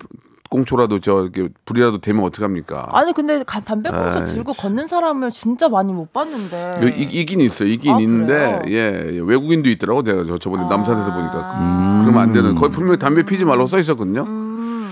꽁초라도 0.50 1.00
저 1.00 1.22
이렇게 1.22 1.50
불이라도 1.66 2.00
되면 2.00 2.24
어떡합니까? 2.24 2.88
아니 2.92 3.14
근데 3.14 3.44
가- 3.44 3.60
담배 3.60 3.90
꽁초 3.92 4.20
아이, 4.20 4.26
들고 4.26 4.54
걷는 4.54 4.88
사람을 4.88 5.30
진짜 5.30 5.70
많이 5.70 5.94
못 5.94 6.12
봤는데. 6.12 6.72
요- 6.82 6.88
이, 6.88 7.04
있긴 7.04 7.40
있어요. 7.42 7.70
있긴 7.70 7.94
아, 7.94 8.00
있는데? 8.00 8.62
예, 8.68 9.12
예, 9.14 9.20
외국인도 9.20 9.70
있더라고 9.70 10.02
내가 10.04 10.24
저 10.24 10.38
저번에 10.38 10.64
아. 10.64 10.68
남산에서 10.68 11.14
보니까 11.14 12.02
그러면 12.04 12.18
안 12.18 12.34
되는. 12.34 12.56
거기 12.56 12.72
분명히 12.74 12.98
담배 12.98 13.24
피지 13.24 13.46
말라고 13.46 13.68
써 13.68 13.78
있었거든요. 13.80 14.24
음. 14.24 14.90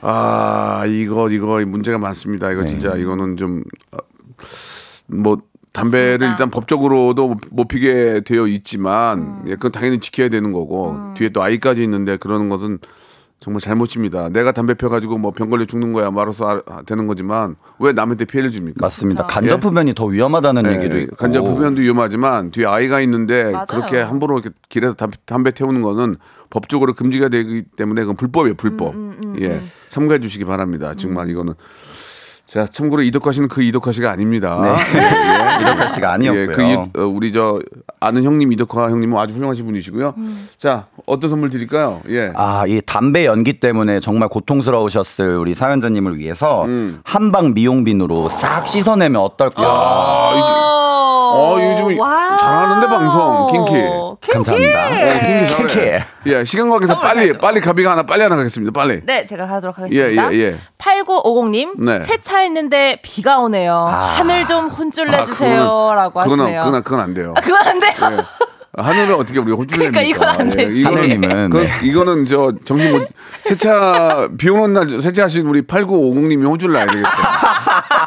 아 0.00 0.84
이거 0.86 1.28
이거 1.30 1.64
문제가 1.66 1.98
많습니다. 1.98 2.50
이거 2.50 2.64
진짜 2.64 2.94
이거는 2.96 3.36
좀뭐 3.36 3.64
담배를 5.72 6.18
맞습니다. 6.18 6.30
일단 6.30 6.50
법적으로도 6.50 7.36
못 7.50 7.68
피게 7.68 8.22
되어 8.24 8.46
있지만 8.46 9.18
음. 9.18 9.42
예, 9.46 9.54
그건 9.54 9.72
당연히 9.72 10.00
지켜야 10.00 10.28
되는 10.28 10.52
거고 10.52 10.96
뒤에 11.14 11.30
또 11.30 11.42
아이까지 11.42 11.82
있는데 11.82 12.16
그러는 12.16 12.48
것은 12.48 12.78
정말 13.44 13.60
잘못입니다. 13.60 14.30
내가 14.30 14.52
담배 14.52 14.72
펴가지고 14.72 15.18
뭐 15.18 15.30
병 15.30 15.50
걸려 15.50 15.66
죽는 15.66 15.92
거야 15.92 16.10
말아서 16.10 16.62
아- 16.66 16.82
되는 16.86 17.06
거지만 17.06 17.56
왜 17.78 17.92
남한테 17.92 18.24
피해를 18.24 18.50
줍니까? 18.50 18.78
맞습니다. 18.80 19.26
그쵸. 19.26 19.34
간접 19.38 19.62
흡연이 19.62 19.94
더 19.94 20.06
위험하다는 20.06 20.72
얘기도 20.76 20.96
예, 20.96 21.02
있고. 21.02 21.16
간접 21.16 21.44
흡연도 21.46 21.82
위험하지만 21.82 22.50
뒤에 22.52 22.64
아이가 22.64 23.00
있는데 23.02 23.52
맞아요. 23.52 23.66
그렇게 23.68 23.98
함부로 24.00 24.38
이렇게 24.38 24.48
길에서 24.70 24.94
담배, 24.94 25.18
담배 25.26 25.50
태우는 25.50 25.82
거는 25.82 26.16
법적으로 26.48 26.94
금지가 26.94 27.28
되기 27.28 27.64
때문에 27.76 28.00
그건 28.02 28.16
불법이에요, 28.16 28.54
불법. 28.54 28.94
음, 28.94 29.36
예, 29.42 29.60
참고해 29.90 30.20
주시기 30.20 30.46
바랍니다. 30.46 30.94
정말 30.96 31.28
이거는 31.28 31.52
자 32.46 32.66
참고로 32.66 33.02
이덕화 33.02 33.32
씨는 33.32 33.48
그 33.48 33.62
이덕화 33.62 33.90
씨가 33.92 34.10
아닙니다. 34.10 34.58
네. 34.62 34.68
예, 35.00 35.02
예. 35.02 35.62
이덕화 35.62 35.86
씨가 35.86 36.12
아니었고요. 36.12 36.42
예, 36.42 36.46
그 36.46 36.62
이- 36.62 36.74
어, 36.74 37.06
우리 37.06 37.32
저 37.32 37.58
아는 38.00 38.22
형님 38.22 38.52
이덕화 38.52 38.90
형님은 38.90 39.18
아주 39.18 39.34
훌륭하신 39.34 39.64
분이시고요. 39.66 40.14
음. 40.18 40.48
자 40.58 40.86
어떤 41.06 41.30
선물 41.30 41.48
드릴까요? 41.50 42.00
예. 42.10 42.32
아, 42.36 42.64
이 42.68 42.80
담배 42.84 43.24
연기 43.24 43.54
때문에 43.60 43.98
정말 44.00 44.28
고통스러우셨을 44.28 45.36
우리 45.38 45.54
사연자님을 45.54 46.18
위해서 46.18 46.64
음. 46.66 47.00
한방 47.02 47.54
미용빈으로 47.54 48.28
싹 48.28 48.68
씻어내면 48.68 49.20
어떨까? 49.22 49.62
아, 49.64 50.32
이제- 50.34 50.74
어, 51.36 51.56
요즘. 51.60 51.98
잘하는데, 52.38 52.86
방송. 52.88 53.46
kinky. 53.50 53.82
감사합니다. 54.32 54.86
어, 54.86 54.88
킹기 54.90 55.48
잘해. 55.48 55.66
킹키. 55.66 56.04
예, 56.32 56.44
시간 56.44 56.68
관계상 56.70 56.96
선물 56.96 57.08
빨리 57.08 57.26
가야죠. 57.28 57.38
빨리 57.40 57.60
가비가 57.60 57.90
하나 57.92 58.02
빨리 58.04 58.22
하나 58.22 58.36
가겠습니다. 58.36 58.72
빨리. 58.72 59.00
네, 59.04 59.26
제가 59.26 59.46
하도록 59.48 59.76
하겠습니다. 59.78 60.32
예, 60.32 60.36
예, 60.36 60.40
예. 60.40 60.56
8950님, 60.78 61.84
네. 61.84 62.00
세차 62.00 62.38
했는데 62.38 62.98
비가 63.02 63.38
오네요. 63.38 63.86
하늘 63.86 64.46
좀 64.46 64.66
혼쭐 64.68 65.08
아, 65.14 65.18
내주세요라고 65.18 66.20
그거는, 66.20 66.44
하시네요. 66.44 66.62
그건, 66.64 66.82
그건 66.82 67.00
안 67.00 67.14
돼요. 67.14 67.34
아, 67.36 67.40
그건 67.40 67.66
안 67.66 67.80
돼요. 67.80 67.92
예. 68.12 68.16
하늘을 68.76 69.14
어떻게 69.14 69.38
우리가 69.38 69.56
홀줄 69.56 69.78
그러니까? 69.78 70.00
이건 70.02 70.28
안 70.28 70.50
되지. 70.50 70.82
이거는- 70.82 70.86
하늘님은 70.96 71.50
그, 71.50 71.56
네. 71.58 71.70
이거는 71.84 72.24
저 72.24 72.52
정신 72.64 72.90
못 72.90 73.08
세차 73.44 74.28
비 74.36 74.48
오는 74.48 74.72
날 74.72 75.00
세차하신 75.00 75.46
우리 75.46 75.62
8950님이 75.62 76.44
혼줄 76.44 76.72
나야 76.72 76.86
되겠어요. 76.86 77.12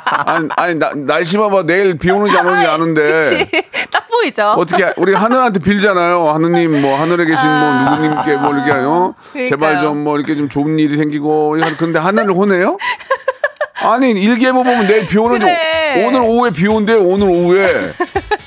아니, 0.10 0.48
아니 0.56 0.76
나, 0.76 0.92
날씨 0.96 1.38
봐봐 1.38 1.64
내일 1.64 1.98
비 1.98 2.10
오는지 2.10 2.38
안 2.38 2.48
오는지 2.48 2.68
아는데. 2.68 3.48
딱 3.92 4.08
보이죠? 4.08 4.52
어떻게 4.58 4.92
우리 4.98 5.14
하늘한테 5.14 5.60
빌잖아요. 5.60 6.30
하느님 6.30 6.82
뭐 6.82 7.00
하늘에 7.00 7.26
계신 7.26 7.48
뭐 7.50 7.74
누구님께 7.74 8.36
뭐 8.38 8.54
이렇게 8.54 8.72
요 8.72 9.16
제발 9.34 9.76
아. 9.76 9.80
좀뭐 9.80 10.18
이렇게 10.18 10.36
좀 10.36 10.50
좋은 10.50 10.80
일이 10.80 10.96
생기고 10.96 11.58
근데 11.78 12.00
하늘을 12.00 12.34
호네요? 12.34 12.78
아니 13.84 14.12
일기예보 14.12 14.64
보면 14.64 14.88
내일 14.88 15.06
비 15.06 15.18
오는지 15.18 15.46
그래. 15.46 16.06
오늘 16.06 16.22
오후에 16.22 16.52
비 16.52 16.68
온대요. 16.68 17.04
오늘 17.04 17.28
오후에 17.30 17.92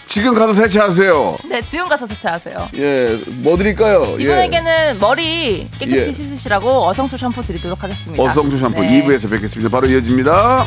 지금 0.06 0.34
가서 0.34 0.52
세차하세요. 0.52 1.36
네, 1.48 1.60
지금 1.62 1.86
가서 1.88 2.04
세차하세요. 2.04 2.70
예, 2.74 3.20
뭐 3.36 3.56
드릴까요? 3.56 4.16
예. 4.18 4.22
이분에게는 4.24 4.98
머리 4.98 5.68
깨끗이 5.78 6.08
예. 6.08 6.12
씻으시라고 6.12 6.88
어성초 6.88 7.16
샴푸 7.16 7.42
드리도록 7.42 7.80
하겠습니다. 7.82 8.20
어성초 8.20 8.56
샴푸 8.56 8.80
네. 8.80 9.02
2부에서 9.04 9.30
뵙겠습니다. 9.30 9.70
바로 9.70 9.86
이어집니다. 9.86 10.66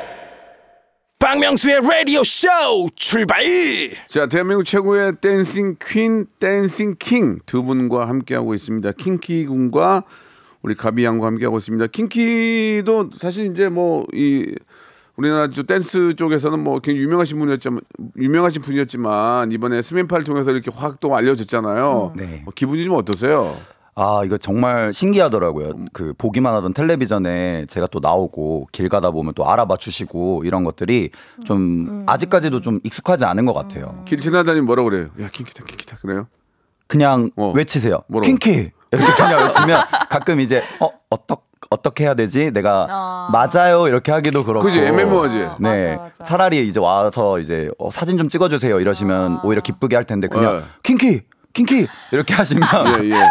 박명수의 1.21 1.81
라디오 1.81 2.23
쇼 2.23 2.47
출발 2.95 3.43
자, 4.07 4.25
대한민국 4.25 4.63
최고의 4.63 5.13
dancing 5.21 5.75
queen, 5.79 6.25
dancing 6.39 6.95
king 6.97 7.37
두 7.45 7.63
분과 7.63 8.09
함께하고 8.09 8.55
있습니다. 8.55 8.91
킹키 8.93 9.45
군과 9.45 10.03
우리 10.63 10.73
가비 10.73 11.05
양과 11.05 11.27
함께하고 11.27 11.57
있습니다. 11.59 11.87
킹키도 11.87 13.11
사실 13.13 13.51
이제 13.53 13.69
뭐 13.69 14.05
이 14.13 14.51
우리나라 15.15 15.47
저 15.51 15.61
댄스 15.61 16.15
쪽에서는 16.15 16.57
뭐 16.59 16.79
굉장히 16.79 17.03
유명하신 17.03 17.37
분이었지만 17.37 17.81
유명하신 18.17 18.63
분이었지만 18.63 19.51
이번에 19.51 19.83
스맨파를 19.83 20.25
통해서 20.25 20.49
이렇게 20.49 20.71
확 20.73 20.99
또 20.99 21.15
알려졌잖아요. 21.15 22.13
네. 22.15 22.41
뭐 22.43 22.51
기분이 22.55 22.83
좀 22.83 22.95
어떠세요? 22.95 23.55
아, 23.95 24.21
이거 24.25 24.37
정말 24.37 24.93
신기하더라고요. 24.93 25.73
그 25.91 26.13
보기만 26.17 26.53
하던 26.55 26.73
텔레비전에 26.73 27.65
제가 27.67 27.87
또 27.87 27.99
나오고 27.99 28.67
길 28.71 28.87
가다 28.89 29.11
보면 29.11 29.33
또 29.35 29.49
알아봐 29.49 29.77
주시고 29.77 30.43
이런 30.45 30.63
것들이 30.63 31.11
좀 31.43 32.03
아직까지도 32.07 32.61
좀 32.61 32.79
익숙하지 32.83 33.25
않은 33.25 33.45
것 33.45 33.53
같아요. 33.53 34.01
길 34.05 34.21
지나다니면 34.21 34.65
뭐라 34.65 34.83
그래요? 34.83 35.09
야 35.21 35.27
킹키다 35.29 35.65
킹키다 35.65 35.97
그래요? 35.97 36.27
그냥 36.87 37.31
어. 37.35 37.51
외치세요. 37.55 37.99
뭐라고? 38.07 38.27
킹키 38.27 38.71
이렇게 38.93 39.13
그냥 39.13 39.43
외치면 39.45 39.83
가끔 40.09 40.39
이제 40.39 40.61
어 40.79 40.89
어떻 41.09 41.41
어떻게 41.69 42.05
해야 42.05 42.15
되지? 42.15 42.51
내가 42.51 42.87
어. 42.89 43.29
맞아요 43.31 43.87
이렇게 43.87 44.11
하기도 44.11 44.41
그렇고. 44.43 44.65
그지 44.65 44.79
애매모호하지. 44.79 45.37
네, 45.59 45.95
맞아, 45.95 46.01
맞아. 46.03 46.23
차라리 46.23 46.67
이제 46.67 46.79
와서 46.79 47.39
이제 47.39 47.69
어, 47.77 47.91
사진 47.91 48.17
좀 48.17 48.29
찍어주세요 48.29 48.79
이러시면 48.79 49.31
아. 49.37 49.41
오히려 49.43 49.61
기쁘게 49.61 49.95
할 49.95 50.05
텐데 50.05 50.27
그냥 50.27 50.59
네. 50.59 50.63
킹키 50.83 51.21
킹키 51.53 51.87
이렇게 52.11 52.33
하시면 52.33 52.67
예 53.03 53.09
예. 53.11 53.21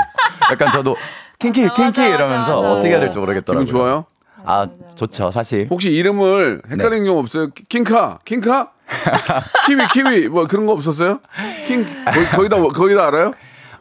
약간 0.51 0.71
저도 0.71 0.97
킹키 1.39 1.63
맞아, 1.63 1.75
킹키 1.75 2.01
맞아, 2.01 2.07
이러면서 2.15 2.57
맞아. 2.63 2.73
어떻게 2.73 2.91
해야 2.91 3.01
될지 3.01 3.19
모르겠더라고요. 3.19 3.65
기분 3.67 3.81
좋아요? 3.81 4.05
아 4.45 4.69
좋죠 4.95 5.31
사실. 5.31 5.67
혹시 5.71 5.91
이름을 5.91 6.63
헷갈리는 6.71 7.05
경우 7.05 7.19
없어요? 7.19 7.49
킹카, 7.69 8.21
킹카, 8.25 8.71
키위, 9.67 9.87
키위 9.93 10.29
뭐 10.29 10.47
그런 10.47 10.67
거 10.67 10.73
없었어요? 10.73 11.21
킹 11.67 11.85
거기, 12.05 12.25
거기다 12.27 12.57
거기다 12.63 13.07
알아요? 13.09 13.33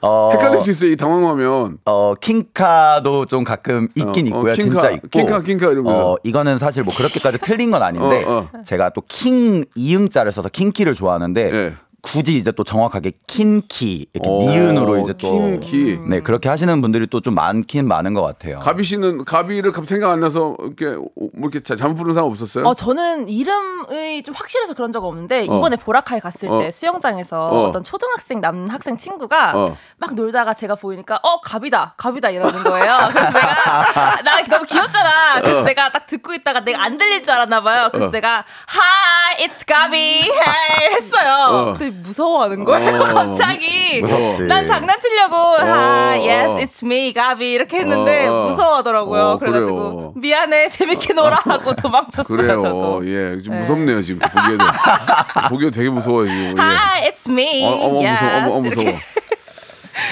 어, 0.02 0.32
헷갈릴 0.34 0.62
수 0.62 0.72
있어요. 0.72 0.92
이 0.92 0.96
당황하면. 0.96 1.78
어 1.86 2.14
킹카도 2.22 3.26
좀 3.26 3.44
가끔 3.44 3.90
있긴 3.96 4.32
어, 4.34 4.38
어, 4.38 4.40
있고요. 4.40 4.54
킹카, 4.54 4.80
진짜 4.80 4.90
있고. 4.92 5.08
킹카, 5.10 5.42
킹카 5.42 5.66
이러면서. 5.72 6.12
어 6.12 6.16
이거는 6.24 6.58
사실 6.58 6.84
뭐 6.84 6.94
그렇게까지 6.96 7.38
틀린 7.40 7.70
건 7.72 7.84
아닌데 7.84 8.24
어, 8.26 8.48
제가 8.64 8.90
또 8.92 9.02
킹 9.08 9.66
이응자를 9.76 10.32
써서 10.32 10.48
킹키를 10.50 10.94
좋아하는데 10.94 11.54
예. 11.54 11.74
굳이 12.02 12.36
이제 12.38 12.52
또 12.52 12.64
정확하게 12.64 13.12
킨키 13.28 14.08
이렇게 14.14 14.30
오, 14.30 14.40
미은으로 14.40 14.98
이제 15.00 15.14
또 15.14 15.30
킨키. 15.32 16.00
네 16.08 16.20
그렇게 16.22 16.50
하시는 16.50 16.82
분들이 16.82 17.06
또 17.08 17.20
좀 17.20 17.36
많긴 17.36 17.86
많은 17.88 18.14
것 18.14 18.22
같아요. 18.22 18.60
가비 18.60 18.84
씨는 18.86 19.26
가비를 19.26 19.74
갑 19.74 19.86
생각 19.88 20.10
안 20.12 20.22
나서 20.22 20.56
이렇게 20.62 20.86
뭐 20.96 21.30
이렇게 21.42 21.60
자- 21.62 21.76
잘못 21.76 21.96
부르는 21.96 22.14
사람 22.16 22.30
없었어요? 22.30 22.66
어, 22.66 22.74
저는 22.74 23.28
이름이 23.28 24.24
좀 24.24 24.34
확실해서 24.36 24.74
그런 24.74 24.94
적 24.94 25.04
없는데 25.04 25.44
이번에 25.44 25.76
보라카이 25.76 26.22
갔을 26.22 26.50
어. 26.50 26.60
때 26.60 26.72
수영장에서 26.72 27.50
어. 27.50 27.68
어. 27.68 27.72
떤 27.74 27.84
초등학생 27.84 28.40
남학생 28.40 28.98
친구가 28.98 29.52
어. 29.54 29.78
막 29.98 30.14
놀다가 30.16 30.54
제가 30.54 30.76
보이니까 30.76 31.20
어 31.24 31.42
갑이다 31.42 31.96
갑이다 31.98 32.30
이러는 32.30 32.64
거예요. 32.64 32.98
그래서 33.12 33.32
내가 33.32 34.22
나 34.24 34.42
너무 34.50 34.66
귀엽잖아. 34.66 35.38
어. 35.38 35.42
그래서 35.42 35.62
내가 35.64 35.92
딱 35.92 36.08
듣고 36.08 36.34
있다가 36.34 36.62
내가 36.62 36.82
안 36.82 36.98
들릴 36.98 37.22
줄 37.22 37.34
알았나 37.34 37.62
봐요. 37.62 37.90
그래서 37.92 38.10
내가 38.12 38.46
Hi, 38.70 39.46
it's 39.48 39.66
가비 39.68 39.98
hey 39.98 40.96
했어요. 40.96 41.76
어. 41.90 41.92
근데 41.92 42.08
무서워하는 42.08 42.64
거예요. 42.66 43.02
어. 43.02 43.06
갑자기. 43.06 44.02
무섭지. 44.02 44.44
난 44.44 44.68
장난치려고 44.68 45.36
어. 45.36 45.64
yes, 45.64 46.66
it's 46.66 46.86
me 46.86 47.12
가비 47.14 47.52
이렇게 47.54 47.80
했는데 47.80 48.28
어, 48.28 48.34
어. 48.46 48.50
무서워하더라고요. 48.50 49.22
어, 49.24 49.38
그래가지고 49.38 49.96
그래요. 49.96 50.14
미안해 50.16 50.70
재밌게 50.70 51.14
놀아 51.14 51.38
하고 51.44 51.74
도망쳤어요. 51.74 52.38
그래요. 52.38 52.60
저도. 52.62 53.02
예, 53.06 53.42
좀 53.42 53.54
네. 53.56 53.60
무섭네요 53.62 54.02
지금 54.02 54.20
보기에도. 54.20 54.64
보기에도 55.50 55.72
되게 55.76 55.90
무서워요 55.90 56.28
지금. 56.28 56.56
예. 56.58 56.62
Hi, 56.62 57.10
it's 57.12 57.30
me. 57.32 57.66
어, 57.66 57.70
어머 57.88 58.00
yes. 58.00 58.24
무서워, 58.24 58.38
어머, 58.40 58.52
어머 58.56 58.70
무서워. 58.70 58.86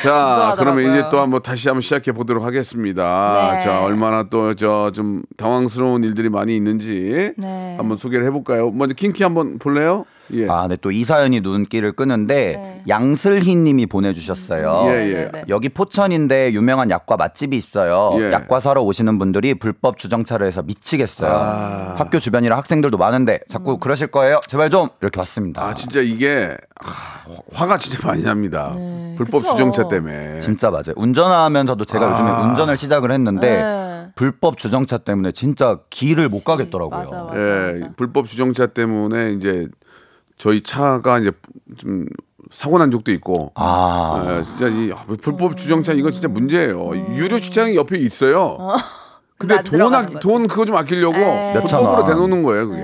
자, 0.04 0.10
무서워하더라고요. 0.12 0.56
그러면 0.58 0.92
이제 0.92 1.10
또 1.10 1.20
한번 1.22 1.42
다시 1.42 1.70
한번 1.70 1.82
시작해 1.82 2.12
보도록 2.12 2.44
하겠습니다. 2.44 3.54
네. 3.58 3.64
자, 3.64 3.82
얼마나 3.84 4.24
또 4.30 4.54
저 4.54 4.92
좀 4.94 5.24
당황스러운 5.38 6.04
일들이 6.04 6.30
많이 6.30 6.56
있는지 6.56 7.32
네. 7.38 7.76
한번 7.78 7.98
소개를 7.98 8.26
해볼까요? 8.28 8.70
먼저 8.72 8.94
킹키 8.94 9.24
한번 9.24 9.60
볼래요? 9.60 10.06
예. 10.34 10.48
아, 10.50 10.68
네, 10.68 10.76
또 10.76 10.92
이 10.92 11.04
사연이 11.06 11.42
눈길을 11.42 11.92
끄는데 11.94 12.34
네. 12.36 12.84
양슬희 12.88 13.56
님이 13.56 13.86
보내주셨어요. 13.86 14.86
예, 14.90 15.10
예. 15.10 15.14
네, 15.14 15.30
네. 15.32 15.44
여기 15.50 15.70
포천인데 15.70 16.54
유명한 16.54 16.90
약과 16.90 17.18
맛집이 17.18 17.56
있어요. 17.56 18.12
예. 18.20 18.32
약과 18.32 18.60
사러 18.62 18.82
오시는 18.82 19.20
분들이 19.20 19.54
불법 19.54 19.98
주정차를 19.98 20.48
해서 20.48 20.64
미치겠어요. 20.64 21.32
아. 21.32 21.96
학교 21.98 22.20
주변이라 22.20 22.58
학생들도 22.58 22.98
많은데 22.98 23.40
자꾸 23.48 23.74
음. 23.74 23.80
그러실 23.80 24.08
거예요. 24.08 24.40
제발 24.48 24.70
좀 24.70 24.90
이렇게 25.02 25.20
왔습니다. 25.20 25.64
아, 25.64 25.74
진짜 25.74 26.02
이게 26.02 26.58
하, 26.82 27.32
화가 27.54 27.78
진짜 27.78 28.08
많이 28.08 28.24
납니다. 28.24 28.74
불법 29.18 29.40
그쵸. 29.40 29.52
주정차 29.52 29.88
때문에. 29.88 30.40
진짜 30.40 30.70
맞아요. 30.72 30.94
운전하면서도 30.96 31.86
제가 31.86 32.08
아. 32.08 32.12
요즘에 32.12 32.50
운전을 32.50 32.78
시작을 32.78 33.12
했는데 33.12 33.62
네. 33.62 34.08
불법 34.16 34.58
주정차 34.58 34.98
때문에 34.98 35.32
진짜 35.32 35.78
길을 35.90 36.30
못 36.30 36.44
가겠더라고요. 36.44 37.00
맞아, 37.00 37.24
맞아. 37.24 37.40
예, 37.40 37.74
맞아. 37.80 37.94
불법 37.98 38.26
주정차 38.26 38.68
때문에 38.68 39.34
이제 39.34 39.68
저희 40.38 40.62
차가 40.62 41.20
이제 41.20 41.32
좀 41.78 42.06
사고 42.52 42.78
난 42.78 42.92
적도 42.92 43.12
있고. 43.12 43.52
아, 43.56 44.26
예, 44.30 44.44
진짜 44.44 44.68
이 44.68 44.92
아, 44.92 45.04
불법 45.22 45.58
주정차 45.58 45.94
이거 45.94 46.12
진짜 46.12 46.28
문제예요. 46.28 46.96
유료 47.16 47.40
주차장이 47.40 47.76
옆에 47.76 47.98
있어요. 47.98 48.58
근데 49.38 49.56
안 49.56 49.64
돈, 49.64 49.94
아. 49.94 50.08
돈 50.20 50.48
그거 50.48 50.66
좀 50.66 50.76
아끼려고 50.76 51.16
천 51.68 51.82
불법으로 51.82 51.92
원. 52.02 52.06
대놓는 52.06 52.44
거예요, 52.44 52.70
그게. 52.70 52.82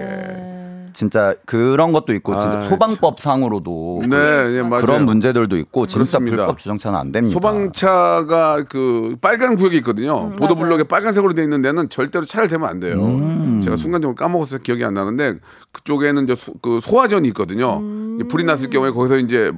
진짜 0.93 1.33
그런 1.45 1.91
것도 1.91 2.13
있고 2.13 2.37
진짜 2.39 2.59
아, 2.59 2.67
소방법 2.69 3.19
상으로도 3.19 4.01
네, 4.09 4.15
예, 4.57 4.61
맞아요. 4.61 4.85
그런 4.85 5.05
문제들도 5.05 5.57
있고 5.57 5.87
진짜 5.87 6.17
그렇습니다. 6.19 6.37
불법 6.37 6.57
주정차는 6.59 6.97
안 6.99 7.11
됩니다. 7.11 7.33
소방차가 7.33 8.63
그 8.69 9.15
빨간 9.21 9.55
구역이 9.55 9.77
있거든요. 9.77 10.27
음, 10.27 10.35
보도블록에 10.35 10.83
빨간색으로 10.83 11.33
돼 11.33 11.43
있는 11.43 11.61
데는 11.61 11.89
절대로 11.89 12.25
차를 12.25 12.47
대면 12.47 12.69
안 12.69 12.79
돼요. 12.79 13.03
음. 13.03 13.61
제가 13.63 13.75
순간적으로 13.77 14.15
까먹었어요. 14.15 14.59
기억이 14.61 14.83
안 14.85 14.93
나는데 14.93 15.35
그쪽에는 15.71 16.23
이제 16.23 16.35
소, 16.35 16.53
그 16.61 16.79
소화전이 16.79 17.27
있거든요. 17.29 17.77
음. 17.79 18.19
불이 18.29 18.43
났을 18.43 18.69
경우에 18.69 18.91
거기서 18.91 19.17
이제 19.17 19.51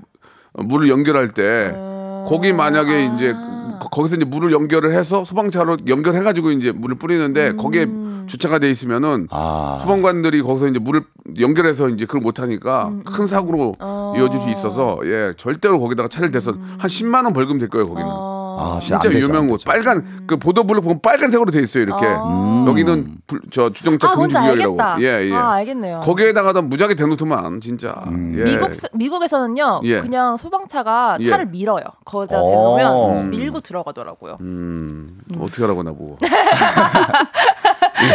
물을 0.54 0.89
연결할 0.89 1.30
때 1.32 1.74
어. 1.76 2.26
거기 2.28 2.54
만약에 2.54 2.91
아. 2.93 3.15
이제 3.15 3.34
거- 3.80 3.89
거기서 3.89 4.15
이제 4.15 4.26
물을 4.26 4.52
연결을 4.52 4.93
해서 4.93 5.24
소방차로 5.24 5.78
연결해 5.88 6.21
가지고 6.24 6.52
이제 6.52 6.71
물을 6.71 6.95
뿌리는데 6.98 7.50
음. 7.52 7.58
거기에 7.58 7.86
주차가 8.27 8.59
돼 8.59 8.69
있으면은 8.69 9.27
아. 9.31 9.77
소방관들이 9.79 10.41
거기서 10.41 10.67
이제 10.67 10.79
물을 10.79 11.01
연결해서 11.39 11.89
이제 11.89 12.05
그걸 12.05 12.21
못 12.21 12.39
하니까 12.39 12.88
음, 12.89 13.03
큰 13.03 13.27
사고로 13.27 13.73
이어질 14.17 14.41
수 14.41 14.49
있어서 14.49 14.99
예 15.05 15.33
절대로 15.38 15.79
거기다가 15.79 16.07
차를 16.09 16.31
대서 16.31 16.51
음. 16.51 16.75
한 16.77 16.88
10만 16.89 17.23
원 17.25 17.33
벌금 17.33 17.57
될 17.59 17.69
거예요 17.69 17.88
거기는 17.88 18.09
아, 18.57 18.79
진짜 18.81 18.95
안 18.95 19.01
되죠, 19.01 19.17
유명한 19.25 19.43
안 19.43 19.49
곳. 19.49 19.63
빨간 19.65 20.05
그 20.25 20.38
보도블록 20.38 20.83
보면 20.83 21.01
빨간색으로 21.01 21.51
돼 21.51 21.59
있어요 21.61 21.83
이렇게 21.83 22.05
여기는 22.05 23.17
불, 23.27 23.41
저 23.51 23.69
주정차 23.69 24.11
아, 24.11 24.15
뭔지 24.15 24.35
금지 24.38 24.47
구역이라고 24.47 24.81
알겠다. 24.81 25.01
예예 25.01 25.33
아, 25.33 25.51
알겠네요. 25.53 25.99
거기에다가도 26.01 26.61
무지하게 26.61 26.95
대놓더만 26.95 27.59
진짜 27.61 27.95
예. 28.07 28.43
미국 28.43 28.69
미국에서는요 28.93 29.81
예. 29.83 29.99
그냥 29.99 30.38
소방차가 30.38 31.17
예. 31.19 31.29
차를 31.29 31.47
밀어요. 31.47 31.83
거기다 32.05 32.39
어. 32.41 32.77
대놓으면 32.77 33.29
밀고 33.31 33.59
들어가더라고요. 33.59 34.38
음, 34.41 35.19
어떻게 35.39 35.63
하라고 35.63 35.83
나보고 35.83 36.17
예, 36.23 36.27
예. 36.31 36.41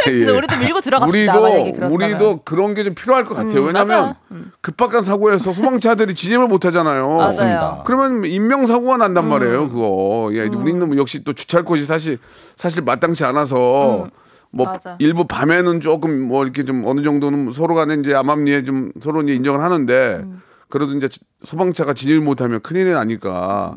그래서 0.04 0.34
우리도 0.34 0.56
밀고 0.58 0.80
들어갑시다. 0.80 1.38
우리도. 1.40 1.86
우리도 1.86 2.40
그런 2.44 2.74
게 2.74 2.84
좀 2.84 2.94
필요할 2.94 3.24
것 3.24 3.34
같아요. 3.34 3.62
음, 3.62 3.66
왜냐하면. 3.68 4.14
음. 4.30 4.52
급박한 4.60 5.02
사고에서 5.02 5.52
소방차들이 5.52 6.14
진입을 6.14 6.48
못 6.48 6.64
하잖아요. 6.64 7.16
맞아요. 7.16 7.82
그러면 7.86 8.24
인명 8.24 8.66
사고가 8.66 8.96
난단 8.96 9.24
음. 9.24 9.28
말이에요. 9.30 9.68
그거. 9.68 10.30
예, 10.34 10.42
우리는 10.46 10.96
역시 10.98 11.24
또 11.24 11.32
주차할 11.32 11.64
곳이 11.64 11.84
사실 11.84 12.18
사실 12.56 12.82
마땅치 12.82 13.24
않아서 13.24 14.08
뭐 14.52 14.66
음. 14.66 14.72
맞아. 14.72 14.96
일부 14.98 15.24
밤에는 15.26 15.80
조금 15.80 16.20
뭐 16.28 16.42
이렇게 16.44 16.64
좀 16.64 16.82
어느 16.86 17.02
정도는 17.02 17.52
서로 17.52 17.74
간에 17.74 17.94
이제 17.94 18.14
암암리에 18.14 18.64
좀 18.64 18.92
서로 19.00 19.22
이제 19.22 19.34
인정을 19.34 19.60
하는데 19.62 20.20
음. 20.24 20.42
그래도 20.68 20.92
이제 20.94 21.08
소방차가 21.42 21.94
진입을 21.94 22.20
못하면 22.20 22.60
큰일이 22.60 22.92
나니까 22.92 23.76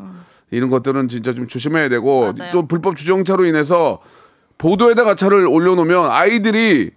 이런 0.50 0.70
것들은 0.70 1.08
진짜 1.08 1.32
좀 1.32 1.48
조심해야 1.48 1.88
되고 1.88 2.32
맞아요. 2.36 2.52
또 2.52 2.66
불법 2.66 2.96
주정차로 2.96 3.44
인해서 3.46 3.98
보도에다가 4.64 5.14
차를 5.14 5.46
올려놓으면 5.46 6.10
아이들이 6.10 6.90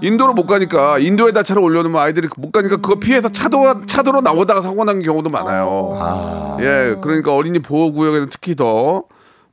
인도로 0.00 0.32
못 0.32 0.46
가니까 0.46 0.98
인도에다 0.98 1.42
차를 1.42 1.62
올려놓으면 1.62 2.00
아이들이 2.00 2.28
못 2.38 2.50
가니까 2.50 2.78
그거 2.78 2.94
피해서 2.94 3.28
차도 3.28 3.84
차도로 3.84 4.22
나오다가 4.22 4.62
사고 4.62 4.84
나는 4.84 5.02
경우도 5.02 5.28
많아요. 5.28 6.56
예, 6.60 6.96
그러니까 7.02 7.34
어린이 7.34 7.58
보호 7.58 7.92
구역에서 7.92 8.26
특히 8.30 8.54
더 8.56 9.04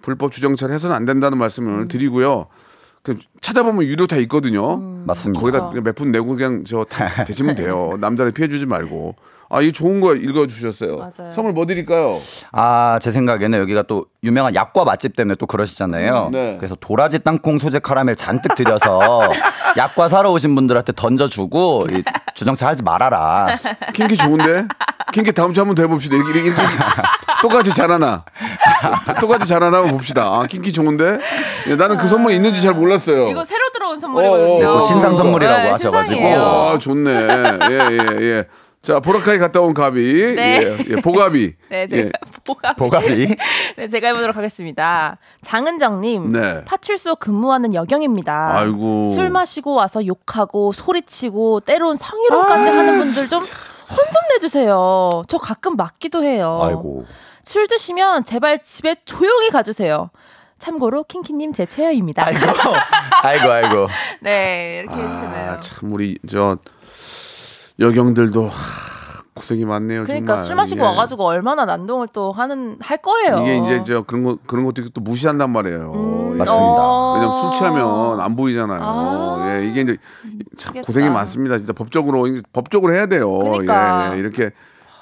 불법 0.01 0.31
주정차를 0.31 0.73
해서는 0.73 0.95
안 0.95 1.03
된다는 1.03 1.37
말씀을 1.37 1.89
드리고요. 1.89 2.45
그 3.03 3.15
찾아보면 3.41 3.83
유료 3.83 4.07
다 4.07 4.15
있거든요. 4.17 4.77
맞습니다. 5.05 5.41
거기다 5.41 5.71
몇푼 5.83 6.13
내고 6.13 6.35
그냥 6.35 6.63
저다 6.63 7.25
대시면 7.27 7.55
돼요. 7.55 7.97
남자를 7.99 8.31
피해 8.31 8.47
주지 8.47 8.65
말고 8.65 9.15
아, 9.49 9.61
이 9.61 9.71
좋은 9.71 10.01
거 10.01 10.13
읽어주셨어요. 10.13 10.97
맞아요. 10.97 11.31
선물 11.31 11.53
뭐 11.53 11.65
드릴까요? 11.65 12.17
아, 12.51 12.99
제 13.01 13.11
생각에는 13.11 13.59
여기가 13.59 13.83
또 13.83 14.05
유명한 14.23 14.53
약과 14.53 14.83
맛집 14.83 15.15
때문에 15.15 15.35
또 15.39 15.45
그러시잖아요. 15.45 16.29
네. 16.33 16.57
그래서 16.59 16.75
도라지 16.79 17.19
땅콩 17.19 17.57
소재 17.57 17.79
카라멜 17.79 18.15
잔뜩 18.15 18.55
드려서 18.55 19.21
약과 19.77 20.09
사러 20.09 20.31
오신 20.31 20.53
분들한테 20.53 20.91
던져주고 20.95 21.87
이 21.91 22.03
주정차 22.35 22.67
하지 22.67 22.83
말아라. 22.83 23.55
kinky 23.93 24.17
좋은데? 24.17 24.65
kinky 25.13 25.31
다음 25.33 25.53
주 25.53 25.61
한번 25.61 25.75
더 25.75 25.83
해봅시다. 25.83 26.17
이렇게, 26.17 26.31
이렇게, 26.31 26.47
이렇게 26.49 26.61
똑같이 27.41 27.73
잘하나? 27.73 28.25
똑같이 29.21 29.47
잘하나 29.47 29.77
한번 29.77 29.93
봅시다. 29.93 30.23
아, 30.23 30.45
kinky 30.49 30.73
좋은데? 30.73 31.19
예, 31.67 31.75
나는 31.75 31.95
그 31.95 32.07
선물이 32.09 32.35
있는지 32.35 32.61
잘 32.61 32.73
몰랐어요. 32.73 33.29
이거 33.29 33.45
새로 33.45 33.69
들어온 33.73 33.97
선물이거든요. 33.97 34.67
어, 34.67 34.71
어, 34.71 34.73
또 34.73 34.81
신상 34.81 35.15
선물이라고 35.15 35.63
네, 35.63 35.69
하셔가지고. 35.69 36.13
신상이에요. 36.15 36.41
아, 36.43 36.77
좋네. 36.77 37.11
예, 37.11 37.79
예, 37.91 38.21
예. 38.21 38.47
자, 38.87 39.01
보라카이 39.01 39.37
갔다 39.37 39.59
온 39.59 39.73
가비. 39.73 40.33
네. 40.37 40.61
예, 40.63 40.77
예, 40.91 40.95
보가비. 41.01 41.55
네, 41.69 41.87
제가 41.87 42.03
예. 42.07 42.11
보가 42.45 42.73
보가비. 42.75 43.35
네, 43.75 43.87
제가 43.89 44.07
해보도록 44.07 44.37
하겠습니다. 44.37 45.17
장은정님, 45.43 46.31
네. 46.31 46.63
파출소 46.63 47.17
근무하는 47.17 47.73
여경입니다. 47.73 48.57
아이고. 48.57 49.11
술 49.11 49.29
마시고 49.29 49.73
와서 49.73 50.05
욕하고 50.07 50.71
소리치고 50.71 51.59
때론 51.59 51.97
성희롱까지 51.97 52.69
하는 52.69 52.97
분들 52.99 53.27
좀 53.27 53.41
혼 53.89 53.97
좀 53.97 54.21
내주세요. 54.33 55.21
저 55.27 55.37
가끔 55.37 55.75
맞기도 55.75 56.23
해요. 56.23 56.59
아이고. 56.61 57.05
술 57.41 57.67
드시면 57.67 58.23
제발 58.23 58.59
집에 58.59 58.95
조용히 59.03 59.49
가주세요. 59.49 60.09
참고로 60.59 61.03
킹키님 61.03 61.51
제 61.53 61.65
최애입니다. 61.65 62.25
아이고. 62.25 62.39
아이고, 63.23 63.49
아이고. 63.51 63.87
네, 64.21 64.83
이렇게. 64.83 65.01
아, 65.01 65.57
참, 65.61 65.93
우리, 65.93 66.17
저, 66.29 66.57
여경들도, 67.79 68.47
하, 68.47 68.49
고생이 69.35 69.65
많네요. 69.65 70.03
그러니까 70.03 70.35
정말. 70.35 70.45
술 70.45 70.55
마시고 70.55 70.81
예. 70.81 70.85
와가지고 70.85 71.23
얼마나 71.23 71.65
난동을 71.65 72.07
또 72.11 72.31
하는 72.31 72.77
할 72.79 72.97
거예요. 72.97 73.37
이게 73.43 73.57
이제 73.57 73.83
저 73.85 74.01
그런 74.01 74.23
거 74.23 74.37
그런 74.47 74.65
것도 74.65 74.89
또 74.89 75.01
무시한단 75.01 75.51
말이에요. 75.51 75.91
예. 75.93 76.37
맞습니다. 76.37 76.81
어. 76.81 77.13
왜냐면 77.13 77.41
술 77.41 77.51
취하면 77.51 78.19
안 78.19 78.35
보이잖아요. 78.35 78.79
아. 78.81 79.45
예, 79.47 79.67
이게 79.67 79.81
이제 79.81 79.97
참 80.57 80.73
미치겠다. 80.73 80.85
고생이 80.87 81.09
많습니다. 81.11 81.57
진짜 81.57 81.71
법적으로 81.73 82.27
법적으로 82.51 82.93
해야 82.93 83.05
돼요. 83.05 83.31
그러니까. 83.37 84.09
예, 84.11 84.15
예. 84.15 84.19
이렇게 84.19 84.51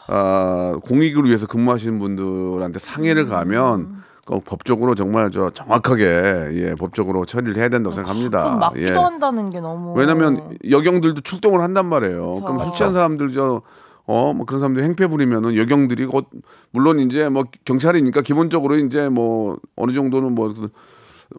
어, 0.10 0.80
공익을 0.84 1.24
위해서 1.26 1.48
근무하시는 1.48 1.98
분들한테 1.98 2.78
음. 2.78 2.80
상해를 2.80 3.28
가면 3.28 3.88
그 3.88 4.05
법적으로 4.26 4.96
정말 4.96 5.30
저 5.30 5.52
정확하게 5.52 6.50
예, 6.54 6.76
법적으로 6.76 7.26
처리를 7.26 7.58
해야 7.58 7.70
된다고 7.70 7.94
생각합니다. 7.96 8.44
가끔 8.44 8.60
맞기도 8.60 8.88
예. 8.88 8.92
한다는 8.96 9.50
게 9.52 9.62
너무 9.62 9.94
왜냐면 9.96 10.58
여경들도 10.70 11.22
출동을 11.22 11.62
한단 11.62 11.86
말이에요. 11.86 12.32
그쵸. 12.32 12.46
그럼 12.46 12.60
술 12.60 12.74
취한 12.74 12.94
사람들 12.94 13.30
저 13.32 13.62
어, 14.08 14.34
뭐 14.34 14.46
그런 14.46 14.60
사람들 14.60 14.84
행패 14.84 15.08
부리면은 15.08 15.56
여경들이 15.56 16.08
곧 16.08 16.28
물론 16.72 17.00
이제 17.00 17.30
뭐 17.30 17.44
경찰이니까 17.66 18.22
기본적으로 18.22 18.78
이제 18.78 19.10
뭐 19.10 19.58
어느 19.76 19.92
정도는 19.92 20.34
뭐 20.34 20.54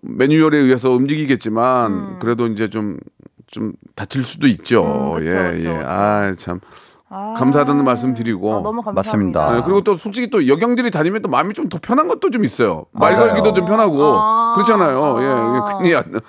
매뉴얼에 0.03 0.57
의해서 0.57 0.91
움직이겠지만 0.91 2.19
그래도 2.21 2.47
이제 2.47 2.69
좀좀 2.69 3.73
다칠 3.97 4.23
수도 4.23 4.47
있죠. 4.47 5.17
음, 5.17 5.25
그쵸, 5.25 5.39
예, 5.39 5.53
그쵸, 5.53 5.69
예. 5.69 5.75
그쵸. 5.75 5.81
아, 5.85 6.35
참 6.37 6.61
아. 7.09 7.35
감사하다는 7.37 7.85
말씀 7.85 8.15
드리고. 8.15 8.51
아, 8.59 8.63
너무 8.63 8.83
감사합니다. 8.83 8.95
맞습니다. 9.41 9.57
예, 9.59 9.63
그리고 9.63 9.81
또 9.83 9.95
솔직히 9.97 10.29
또 10.29 10.49
여경들이 10.49 10.91
다니면 10.91 11.23
또 11.23 11.29
마음이 11.29 11.55
좀 11.55 11.69
더 11.69 11.79
편한 11.81 12.09
것도 12.09 12.31
좀 12.31 12.45
있어요. 12.45 12.87
말. 12.93 13.15
걸기도 13.15 13.53
좀 13.55 13.65
편하고 13.67 14.01
아. 14.19 14.53
그렇잖아요. 14.55 15.17
예, 15.23 15.27
아. 15.27 15.79
괜히 15.79 15.95
안- 15.95 16.21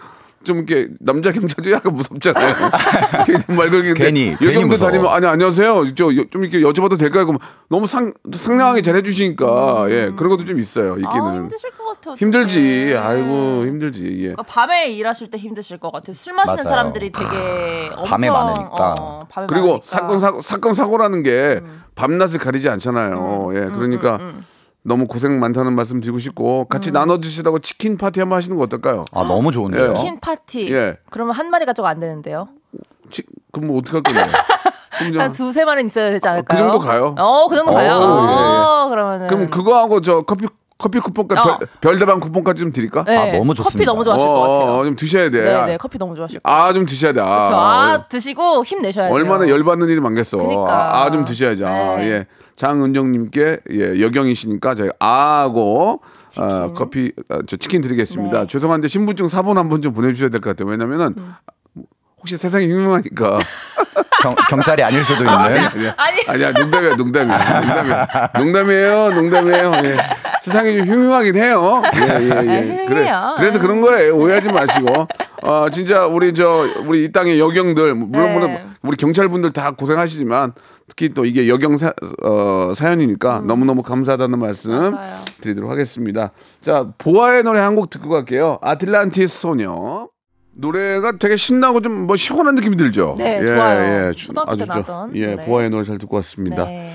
좀 0.44 0.58
이렇게 0.58 0.88
남자 1.00 1.32
경찰도 1.32 1.72
약간 1.72 1.94
무섭잖아요. 1.94 2.54
괜히 3.26 3.40
말 3.58 3.70
걸기인데 3.70 4.04
괜히, 4.04 4.32
여경들 4.34 4.66
무서워. 4.68 4.92
다니면 4.92 5.12
아니 5.12 5.26
안녕하세요. 5.26 5.96
저좀 5.96 6.44
이렇게 6.44 6.60
여쭤봐도 6.62 6.98
될까요? 6.98 7.26
그럼 7.26 7.40
너무 7.70 7.88
상 7.88 8.14
상냥하게 8.32 8.82
잘해 8.82 9.02
주시니까 9.04 9.88
예 9.90 10.12
그런 10.16 10.30
것도 10.30 10.46
좀 10.46 10.60
있어요. 10.60 10.94
아, 10.94 10.96
있기는 10.98 11.36
힘드실 11.44 11.72
것 11.72 11.86
같아요. 11.86 12.16
힘들지. 12.16 12.96
아이고 12.98 13.66
힘들지. 13.66 14.06
예. 14.20 14.22
그러니까 14.34 14.44
밤에 14.44 14.90
일하실 14.92 15.30
때 15.32 15.38
힘드실 15.38 15.78
것 15.80 15.92
같아요. 15.92 16.14
술 16.14 16.34
마시는 16.34 16.64
맞아요. 16.64 16.70
사람들이 16.70 17.12
되게 17.12 17.26
엄청 17.98 18.06
밤에 18.06 18.30
많으니까. 18.30 18.96
어, 19.00 19.28
밤에 19.30 19.48
그리고 19.48 19.68
많으니까. 19.68 19.86
사건 19.86 20.20
사고 20.20 20.42
사건 20.42 20.74
사고라는 20.74 21.24
게 21.24 21.60
음. 21.64 21.84
밤낮을 21.96 22.40
가리지 22.40 22.70
않잖아요. 22.70 23.52
예, 23.56 23.60
그러니까 23.74 24.20
너무 24.88 25.06
고생 25.06 25.38
많다는 25.42 25.74
말씀 25.76 26.00
드리고 26.00 26.18
싶고 26.18 26.66
같이 26.66 26.94
나눠 26.94 27.20
드시라고 27.20 27.60
치킨 27.60 27.98
파티 27.98 28.22
한번 28.22 28.38
하시는 28.38 28.56
거 28.56 28.64
어떨까요? 28.64 29.04
아, 29.12 29.24
너무 29.24 29.52
좋은데요. 29.52 29.94
치킨 29.94 30.20
파티. 30.22 30.72
예. 30.74 30.98
그러면 31.10 31.36
한 31.36 31.50
마리가 31.50 31.74
좀 31.74 31.86
안 31.86 32.00
되는데요. 32.00 32.48
치, 33.12 33.22
그럼 33.52 33.68
뭐 33.68 33.80
어떻게 33.80 33.98
할 33.98 34.28
저- 35.14 35.20
한 35.20 35.32
두세 35.34 35.64
마리는 35.66 35.88
있어야 35.88 36.10
되지 36.10 36.28
않을까요? 36.28 36.58
그 36.58 36.64
정도 36.72 36.80
가요? 36.80 37.16
어, 37.20 37.48
그 37.48 37.56
정도 37.56 37.72
어, 37.74 37.76
가요. 37.76 37.88
예, 37.90 37.94
어, 37.96 38.88
그러면은. 38.90 39.28
그럼 39.28 39.48
그거하고 39.50 40.02
저 40.02 40.22
커피 40.22 40.48
커피 40.78 41.00
쿠폰까지 41.00 41.42
어. 41.42 41.58
별, 41.58 41.68
별다방 41.82 42.20
쿠폰까지 42.20 42.60
좀 42.60 42.72
드릴까? 42.72 43.04
네, 43.06 43.18
아, 43.18 43.32
너무 43.38 43.54
커피 43.54 43.64
좋습니다. 43.64 43.92
너무 43.92 44.04
좋아하실 44.04 44.28
것 44.28 44.34
같아요. 44.42 44.74
어, 44.78 44.84
좀 44.86 44.96
드셔야 44.96 45.30
돼. 45.32 45.42
네, 45.42 45.66
네, 45.66 45.78
커피 45.78 45.98
너무 45.98 46.16
좋아하실 46.16 46.40
것 46.40 46.44
같아요. 46.44 46.66
아, 46.70 46.74
좀 46.74 46.86
드셔야 46.86 47.14
돼. 47.14 47.22
아, 47.22 47.26
그렇죠. 47.38 47.56
아, 47.56 48.06
드시고 48.08 48.64
힘 48.64 48.82
내셔야 48.82 49.08
돼요. 49.08 49.16
얼마나 49.16 49.48
열받는 49.50 49.88
일이 49.90 50.00
많겠어. 50.00 50.38
그러니까. 50.38 51.02
아, 51.04 51.10
좀 51.12 51.26
드셔야지. 51.26 51.66
아, 51.66 51.96
네. 51.98 52.08
예. 52.10 52.26
장은정님께 52.56 53.60
예, 53.72 54.02
여경이시니까 54.02 54.74
저희 54.76 54.90
아하고 55.00 56.02
아, 56.40 56.72
커피 56.76 57.12
아, 57.30 57.40
저 57.48 57.56
치킨 57.58 57.82
드리겠습니다. 57.82 58.42
네. 58.42 58.48
죄송한데 58.48 58.88
신분증 58.88 59.28
사본 59.28 59.58
한 59.58 59.70
번 59.70 59.82
좀 59.82 59.94
보내주셔야 59.94 60.30
될 60.30 60.42
것 60.42 60.56
같아요. 60.56 60.70
왜냐면은 60.72 61.14
음. 61.18 61.36
혹시 62.20 62.36
세상이 62.38 62.66
흉흉하니까 62.72 63.38
경, 64.24 64.34
경찰이 64.50 64.82
아닐 64.84 65.04
수도 65.04 65.20
있는. 65.24 65.30
아니야, 65.38 65.72
아니. 65.98 66.18
아니야 66.28 66.52
농담이야 66.52 66.96
농담이야 66.96 67.60
농담이야 67.62 68.08
농담이에요 68.36 69.10
농담이에요 69.12 69.72
예. 69.86 69.98
세상이 70.52 70.78
좀 70.78 70.88
흉흉하긴 70.88 71.36
해요 71.36 71.82
예 71.96 72.00
예 72.02 72.28
예 72.82 72.86
그래 72.88 73.02
흉흉해요. 73.02 73.36
그래서 73.38 73.60
그런 73.60 73.82
거예요 73.82 74.16
오해하지 74.18 74.52
마시고 74.52 75.08
어 75.44 75.70
진짜 75.70 76.06
우리 76.06 76.34
저 76.34 76.66
우리 76.86 77.06
이 77.06 77.12
땅의 77.12 77.40
여경들 77.40 77.94
물론 77.96 78.12
네. 78.28 78.34
물론 78.34 78.58
우리 78.84 78.96
경찰분들 78.98 79.52
다 79.54 79.72
고생하시지만 79.72 80.54
특히 80.90 81.10
또 81.10 81.26
이게 81.26 81.50
여경 81.50 81.78
사, 81.78 81.92
어, 82.24 82.72
사연이니까 82.74 83.42
너무 83.46 83.66
너무 83.66 83.84
감사하다는 83.84 84.40
말씀 84.40 84.72
음. 84.72 84.92
맞아요. 84.96 85.18
드리도록 85.42 85.70
하겠습니다 85.70 86.32
자 86.62 86.88
보아의 86.98 87.44
노래 87.44 87.60
한 87.60 87.76
곡 87.76 87.90
듣고 87.90 88.10
갈게요 88.10 88.58
아틀란티스 88.62 89.40
소녀 89.40 90.08
노래가 90.60 91.12
되게 91.20 91.36
신나고 91.36 91.82
좀 91.82 92.08
뭐 92.08 92.16
시원한 92.16 92.56
느낌이 92.56 92.78
들죠. 92.78 93.14
네, 93.20 93.46
좋아요. 93.46 94.12
주- 94.14 94.28
초등학교 94.28 94.56
때 94.56 94.66
나왔던 94.66 95.12
예. 95.16 95.36
보아의 95.36 95.70
노래 95.70 95.84
잘 95.84 95.98
듣고 96.00 96.16
왔습니다. 96.16 96.64
네. 96.66 96.94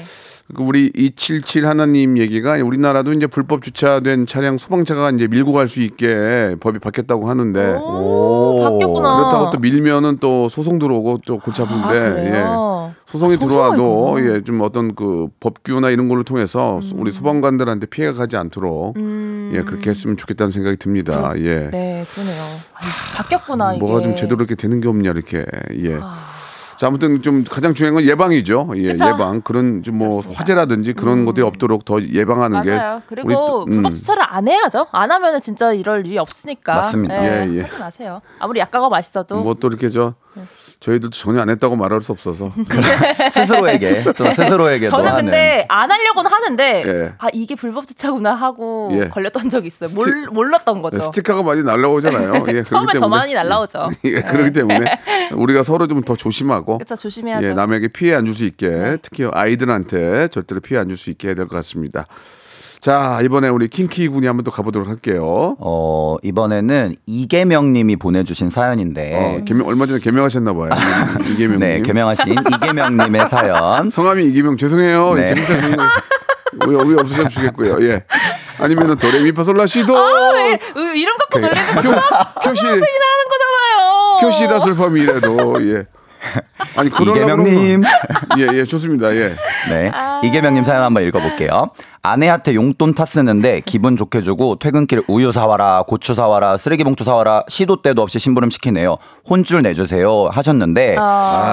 그 0.55 0.63
우리 0.63 0.91
277 0.95 1.67
하나님 1.67 2.19
얘기가 2.19 2.59
우리나라도 2.63 3.13
이제 3.15 3.27
불법 3.27 3.63
주차된 3.63 4.27
차량 4.27 4.59
소방차가 4.59 5.11
이제 5.11 5.27
밀고 5.27 5.53
갈 5.53 5.69
수 5.69 5.81
있게 5.81 6.57
법이 6.61 6.79
바뀌었다고 6.81 7.31
하는데 7.31 7.75
오, 7.75 8.61
바뀌었구나. 8.63 9.17
그렇다고 9.17 9.51
또 9.51 9.59
밀면은 9.59 10.19
또 10.21 10.49
소송 10.51 10.79
들어오고 10.79 11.21
또 11.27 11.39
골치 11.39 11.63
아픈데 11.63 11.99
아? 11.99 12.89
예. 12.89 12.93
소송이 13.07 13.35
아, 13.35 13.39
들어와도. 13.39 14.19
예, 14.21 14.43
좀 14.43 14.61
어떤 14.61 14.95
그 14.95 15.29
법규나 15.41 15.89
이런 15.91 16.07
걸로 16.09 16.23
통해서 16.25 16.79
음. 16.83 17.01
우리 17.01 17.13
소방관들한테 17.13 17.87
피해가 17.87 18.13
가지 18.19 18.37
않도록 18.37 18.97
예, 18.99 19.63
그렇게 19.63 19.89
했으면 19.91 20.17
좋겠다는 20.19 20.51
생각이 20.51 20.77
듭니다. 20.77 21.33
예. 21.39 21.71
네, 21.71 22.05
그러네요. 22.13 22.43
아니, 22.75 22.91
바뀌었구나 23.17 23.75
이게. 23.75 23.85
뭐가 23.85 24.03
좀 24.03 24.15
제대로 24.17 24.37
이렇게 24.37 24.55
되는 24.55 24.81
게 24.83 24.89
없냐 24.89 25.11
이렇게 25.11 25.47
예. 25.77 25.99
자 26.83 26.89
아무튼 26.89 27.23
좀 27.23 27.45
가장 27.49 27.75
중요한 27.75 27.95
건 27.95 28.03
예방이죠. 28.03 28.73
예, 28.75 28.89
그쵸? 28.91 29.07
예방 29.07 29.41
그런 29.43 29.85
좀뭐 29.85 30.21
화재라든지 30.35 30.95
그런 30.95 31.25
것들이 31.25 31.47
없도록 31.47 31.85
더 31.85 32.03
예방하는 32.03 32.61
게 32.63 32.75
맞아요. 32.75 33.03
그리고 33.07 33.29
우리 33.29 33.35
또- 33.37 33.63
음. 33.69 33.71
불법 33.71 33.95
주차를 33.95 34.25
안 34.27 34.49
해야죠. 34.49 34.89
안 34.91 35.13
하면은 35.13 35.41
진짜 35.41 35.73
이럴 35.73 36.05
일이 36.05 36.19
없으니까. 36.19 36.75
맞습니다. 36.75 37.23
예, 37.25 37.47
예, 37.49 37.55
예. 37.59 37.61
하지 37.63 37.79
마세요. 37.79 38.21
아무리 38.41 38.59
약가가 38.59 38.89
맛있어도. 38.89 39.43
뭐 39.43 39.55
또 39.55 39.69
이렇게 39.69 39.89
저 39.89 40.15
네. 40.35 40.43
저희들도 40.83 41.11
전혀 41.11 41.41
안 41.41 41.49
했다고 41.49 41.77
말할 41.77 42.03
수 42.03 42.11
없어서 42.11 42.51
스스로에게 43.33 44.13
좀 44.15 44.27
스스로에게 44.35 44.87
저는 44.87 45.15
근데 45.17 45.65
안 45.69 45.91
하려고는 45.91 46.31
하는데 46.31 46.83
예. 46.87 47.13
아 47.19 47.29
이게 47.33 47.55
불법 47.55 47.87
주차구나 47.87 48.35
하고 48.35 48.91
예. 48.93 49.09
걸렸던 49.09 49.49
적이 49.49 49.69
있어요. 49.69 49.89
몰, 49.95 50.27
몰랐던 50.33 50.83
거죠. 50.83 51.01
스티커가 51.01 51.43
많이 51.45 51.63
날라오잖아요. 51.63 52.45
예, 52.49 52.63
처음에 52.65 52.93
더 52.95 53.07
때문에- 53.07 53.09
많이 53.09 53.33
날라오죠. 53.35 53.89
예, 54.05 54.21
그렇기 54.23 54.53
때문에 54.53 54.85
우리가 55.33 55.63
서로 55.63 55.87
좀 55.87 56.03
더 56.03 56.17
조심하고 56.17 56.79
그렇죠. 56.79 56.97
조심해야죠. 56.97 57.47
예, 57.47 57.51
남에게 57.55 57.87
피해 57.89 58.15
안 58.17 58.25
줄 58.27 58.35
수 58.35 58.45
있게 58.45 58.97
특히 59.03 59.29
아이들한테 59.33 60.27
절대로 60.29 60.61
피해 60.61 60.81
안 60.81 60.89
줄 60.89 60.97
수 60.97 61.11
있게 61.11 61.29
해야 61.29 61.35
될 61.37 61.47
것 61.47 61.55
같습니다. 61.59 62.07
자 62.83 63.21
이번에 63.23 63.47
우리 63.49 63.69
킹키 63.69 64.09
군이 64.09 64.27
한번 64.27 64.43
또 64.43 64.51
가보도록 64.51 64.89
할게요. 64.89 65.57
어, 65.61 66.17
이번에는 66.25 66.97
이계명 67.07 67.73
님이 67.73 67.95
보내주신 67.95 68.51
사연인데. 68.51 69.15
어, 69.15 69.45
개명, 69.45 69.69
얼마 69.69 69.87
전에 69.87 70.01
개명하셨나 70.01 70.53
봐요. 70.53 70.69
이계명 71.33 71.61
네, 71.63 71.75
님. 71.77 71.85
개명하신 71.85 72.35
이계명 72.57 72.97
님의 72.97 73.29
사연. 73.29 73.89
성함이 73.89 74.25
이기명 74.25 74.57
죄송해요. 74.57 75.15
네. 75.15 75.27
재밌어요. 75.29 75.61
왜, 76.67 76.77
왜 76.85 77.01
없으셔 77.01 77.29
주겠고요. 77.29 77.79
예. 77.83 78.05
아니면은 78.59 78.97
도레미파솔라시도 78.97 79.95
으, 79.97 80.97
이름 80.97 81.17
갖고 81.19 81.39
놀리는 81.39 81.67
거 81.75 81.83
초등학생이나 81.83 82.33
표시 82.45 82.67
하는 82.67 82.83
거잖아요. 83.31 84.19
표시라 84.23 84.61
술밤이라도 84.61 85.69
예. 85.73 85.87
아니 86.77 86.89
그러려고 86.91 87.19
이계명님. 87.43 87.83
그러면- 87.83 88.55
예, 88.55 88.59
예, 88.61 88.65
좋습니다. 88.65 89.15
예. 89.15 89.35
네. 89.69 89.91
이계명님 90.25 90.65
사연 90.65 90.83
한번 90.83 91.03
읽어볼게요. 91.05 91.71
아내한테 92.03 92.55
용돈 92.55 92.95
타 92.95 93.05
쓰는데 93.07 93.61
기분 93.65 93.97
좋게 93.97 94.23
주고 94.23 94.57
퇴근길에 94.59 95.03
우유 95.09 95.33
사와라, 95.33 95.85
고추 95.87 96.15
사와라, 96.15 96.57
쓰레기 96.57 96.83
봉투 96.85 97.05
사와라, 97.05 97.45
시도 97.49 97.81
때도 97.83 98.03
없이 98.03 98.19
심부름 98.19 98.51
시키네요. 98.51 98.97
혼줄 99.29 99.63
내주세요 99.63 100.29
하셨는데 100.33 100.97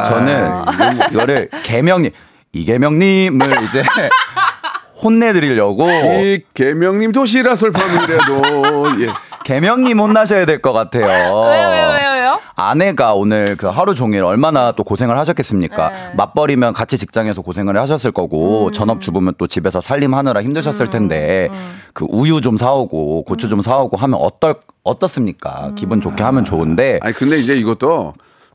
저는 0.09 0.63
이거를 1.11 1.49
계명님, 1.63 2.11
이계명님을 2.53 3.47
이제 3.63 3.83
혼내드리려고 5.03 5.87
이 5.89 6.41
개명님 6.53 7.11
도시락을 7.11 7.71
파는데도 7.71 9.01
예. 9.01 9.07
계명님 9.45 9.99
혼나셔야 9.99 10.45
될 10.45 10.61
것 10.61 10.73
같아요. 10.73 11.05
왜요, 11.05 11.69
왜요, 11.69 11.89
왜요? 11.93 12.18
아내가 12.55 13.13
오늘 13.13 13.55
그 13.57 13.67
하루 13.67 13.95
종일 13.95 14.23
얼마나 14.23 14.71
또 14.71 14.83
고생을 14.83 15.17
하셨겠습니까? 15.17 15.89
네. 15.89 16.13
맞벌이면 16.15 16.73
같이 16.73 16.97
직장에서 16.97 17.41
고생을 17.41 17.77
하셨을 17.79 18.11
거고 18.11 18.67
음. 18.67 18.71
전업 18.71 19.01
주부면 19.01 19.33
또 19.37 19.47
집에서 19.47 19.81
살림하느라 19.81 20.41
힘드셨을 20.41 20.87
텐데 20.89 21.49
그 21.93 22.05
우유 22.09 22.41
좀 22.41 22.57
사오고 22.57 23.23
고추 23.23 23.47
음. 23.47 23.49
좀 23.49 23.61
사오고 23.61 23.97
하면 23.97 24.19
어떨 24.21 24.55
어떻습니까? 24.83 25.71
기분 25.75 26.01
좋게 26.01 26.23
하면 26.23 26.43
좋은데 26.45 26.99
아니 27.01 27.13
근데 27.13 27.37
이제 27.39 27.55
이것도 27.57 28.13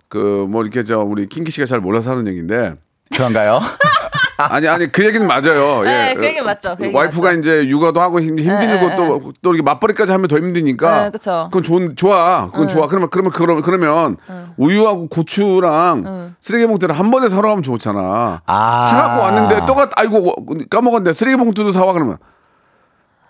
그 0.09 0.47
뭐 0.49 0.63
이렇게 0.63 0.85
저 0.85 0.99
우리 1.01 1.27
킹키 1.27 1.51
씨가 1.51 1.67
잘 1.67 1.81
몰라서 1.81 2.11
하는 2.13 2.29
얘기인데 2.29 2.75
그런가요? 3.13 3.61
아니 4.37 4.69
아니 4.69 4.91
그 4.91 5.05
얘기는 5.05 5.27
맞아요. 5.27 5.83
네, 5.85 6.11
예. 6.11 6.15
그 6.15 6.25
얘기는 6.25 6.45
맞죠. 6.45 6.75
그 6.77 6.85
얘기 6.87 6.95
와이프가 6.97 7.29
맞죠. 7.29 7.39
이제 7.41 7.69
육아도 7.69 8.01
하고 8.01 8.21
힘, 8.21 8.39
힘들고 8.39 8.89
네, 8.89 8.97
또, 8.97 9.33
또 9.43 9.51
이렇게 9.55 9.63
맞벌이까지 9.63 10.13
하면 10.13 10.29
더 10.29 10.37
힘드니까. 10.37 11.03
네, 11.05 11.11
그쵸. 11.11 11.45
그건 11.51 11.63
좋은 11.63 11.97
좋아. 11.97 12.47
그건 12.51 12.69
좋아. 12.69 12.87
그러면 12.87 13.11
그러면 13.11 13.33
그러면 13.33 13.63
그러면 13.63 14.17
우유하고 14.57 15.09
고추랑 15.09 16.35
쓰레기 16.41 16.67
봉투를 16.67 16.99
한 16.99 17.11
번에 17.11 17.29
사러 17.29 17.49
가면 17.49 17.63
좋잖아. 17.63 18.43
아. 18.47 18.89
사갖고 18.91 19.23
왔는데 19.23 19.67
또가 19.67 19.91
아이고 19.97 20.35
까먹었네. 20.71 21.13
쓰레기 21.13 21.37
봉투도 21.37 21.73
사와 21.73 21.93
그러면. 21.93 22.19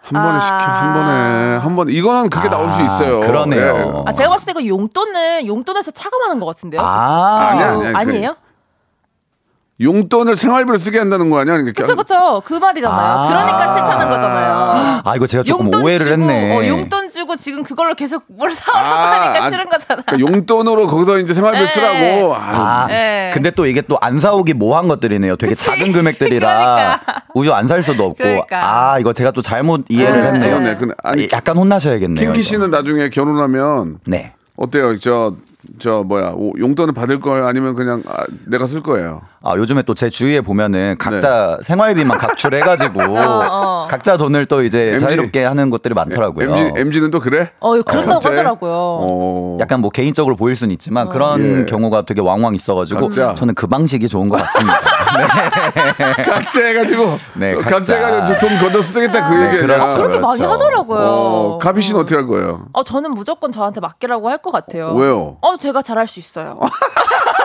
한 0.03 0.23
번에 0.23 0.37
아. 0.37 0.41
시켜 0.41 0.57
한 0.57 0.93
번에 0.95 1.57
한 1.57 1.77
번에 1.77 1.93
이거는 1.95 2.29
그게 2.29 2.51
나올 2.51 2.69
수 2.71 2.83
있어요. 2.83 3.21
그러네요. 3.21 4.05
아, 4.07 4.13
제가 4.13 4.29
봤을 4.29 4.45
때 4.45 4.51
이거 4.51 4.67
용돈은 4.67 5.47
용돈에서 5.47 5.93
차감하는 5.93 6.41
것 6.41 6.47
같은데요. 6.47 6.83
아. 6.83 7.49
아니야. 7.53 7.77
그- 7.79 7.93
아니에요? 7.95 8.35
용돈을 9.85 10.37
생활비로 10.37 10.79
쓰게 10.79 10.99
한다는 10.99 11.31
거 11.31 11.39
아니야? 11.39 11.55
그러니까 11.55 11.81
그쵸, 11.83 11.95
그쵸. 11.95 12.43
그 12.45 12.55
말이잖아요. 12.55 12.99
아. 13.01 13.29
그러니까 13.29 13.69
싫다는 13.69 14.09
거잖아요. 14.09 15.01
아 15.05 15.17
이거 15.17 15.27
제가 15.27 15.45
조금 15.45 15.69
오해를 15.75 15.99
주고, 16.07 16.11
했네. 16.23 16.57
어, 16.57 16.67
용돈 16.67 17.09
주고 17.11 17.37
지금 17.37 17.63
그걸로 17.63 17.95
계속 17.95 18.25
뭘 18.29 18.51
사오라고 18.53 18.89
아, 18.89 19.11
하니까 19.13 19.45
아, 19.45 19.49
싫은 19.51 19.69
거잖아. 19.69 20.03
그러니까 20.07 20.19
용돈으로 20.19 20.87
거기서 20.89 21.19
이제 21.21 21.35
생활비를 21.35 21.67
네. 21.67 21.73
쓰라고. 21.73 22.35
아, 22.35 22.87
네. 22.89 23.31
근데 23.33 23.51
또 23.51 23.67
이게 23.67 23.81
또 23.83 23.99
안 24.01 24.21
사오기 24.21 24.55
뭐한 24.55 24.89
것들이네요. 24.89 25.37
되게 25.37 25.55
그치. 25.55 25.65
작은 25.67 25.93
금액들이라 25.93 26.49
그러니까. 27.01 27.23
우유 27.35 27.53
안 27.53 27.69
살 27.69 27.83
수도 27.83 28.05
없고. 28.05 28.17
그러니까. 28.17 28.93
아, 28.93 28.99
이거 28.99 29.13
제가 29.13 29.31
또 29.31 29.41
잘못 29.43 29.85
이해를 29.89 30.21
네. 30.21 30.27
했네요. 30.29 30.51
그러네. 30.59 30.77
그러네. 30.77 30.95
아니, 31.03 31.29
약간 31.33 31.57
혼나셔야겠네요. 31.57 32.27
킹키 32.27 32.41
이거. 32.41 32.45
씨는 32.47 32.71
나중에 32.71 33.09
결혼하면 33.09 33.99
네. 34.07 34.33
어때요? 34.57 34.99
저, 34.99 35.33
저 35.79 36.03
뭐야 36.05 36.33
오, 36.37 36.53
용돈을 36.59 36.95
받을 36.95 37.19
거예요? 37.21 37.47
아니면 37.47 37.75
그냥 37.75 38.03
아, 38.09 38.25
내가 38.47 38.67
쓸 38.67 38.83
거예요? 38.83 39.23
아, 39.43 39.55
요즘에 39.57 39.83
또 39.83 39.95
제 39.95 40.09
주위에 40.09 40.41
보면은 40.41 40.97
각자 40.99 41.59
생활비만 41.63 42.19
각출해가지고 42.19 43.01
어. 43.19 43.87
각자 43.91 44.17
돈을 44.17 44.47
또 44.47 44.63
이제 44.63 44.89
MG. 44.93 44.99
자유롭게 45.01 45.45
하는 45.45 45.71
곳들이 45.71 45.95
많더라고요. 45.95 46.51
MG, 46.55 46.73
MG는 46.81 47.11
또 47.11 47.21
그래? 47.21 47.51
어, 47.61 47.73
그런다고 47.83 48.15
각자의? 48.21 48.37
하더라고요. 48.39 48.73
어. 48.75 49.59
약간 49.61 49.81
뭐 49.81 49.91
개인적으로 49.91 50.37
보일 50.37 50.57
수는 50.57 50.73
있지만 50.73 51.09
그런 51.09 51.61
예. 51.61 51.65
경우가 51.67 52.03
되게 52.07 52.21
왕왕 52.21 52.55
있어가지고 52.55 53.01
각자. 53.09 53.35
저는 53.35 53.55
그 53.55 53.67
방식이 53.67 54.09
좋은 54.09 54.29
것 54.29 54.37
같습니다. 54.37 54.81
각자 56.25 56.65
해가지고 56.65 57.19
네, 57.35 57.55
각자 57.57 57.71
각자. 57.77 57.97
해가지고 57.97 58.39
돈 58.39 58.59
걷어 58.59 58.83
쓰겠다 58.83 59.29
그 59.29 59.35
네, 59.35 59.47
얘기야. 59.47 59.61
그렇죠. 59.67 59.97
그렇게 59.97 60.19
많이 60.19 60.39
그렇죠. 60.39 60.53
하더라고요. 60.53 60.99
어, 61.01 61.59
가비 61.59 61.83
씨는 61.83 62.01
어떻게 62.01 62.17
할 62.17 62.27
거예요? 62.27 62.67
어, 62.73 62.83
저는 62.83 63.11
무조건 63.13 63.53
저한테 63.53 63.81
맡기라고 63.81 64.29
할 64.31 64.39
것 64.45 64.51
같아요. 64.51 64.93
왜요? 64.95 65.39
어, 65.41 65.57
제가 65.65 65.81
잘할 65.81 66.07
수 66.07 66.21
있어요. 66.21 66.61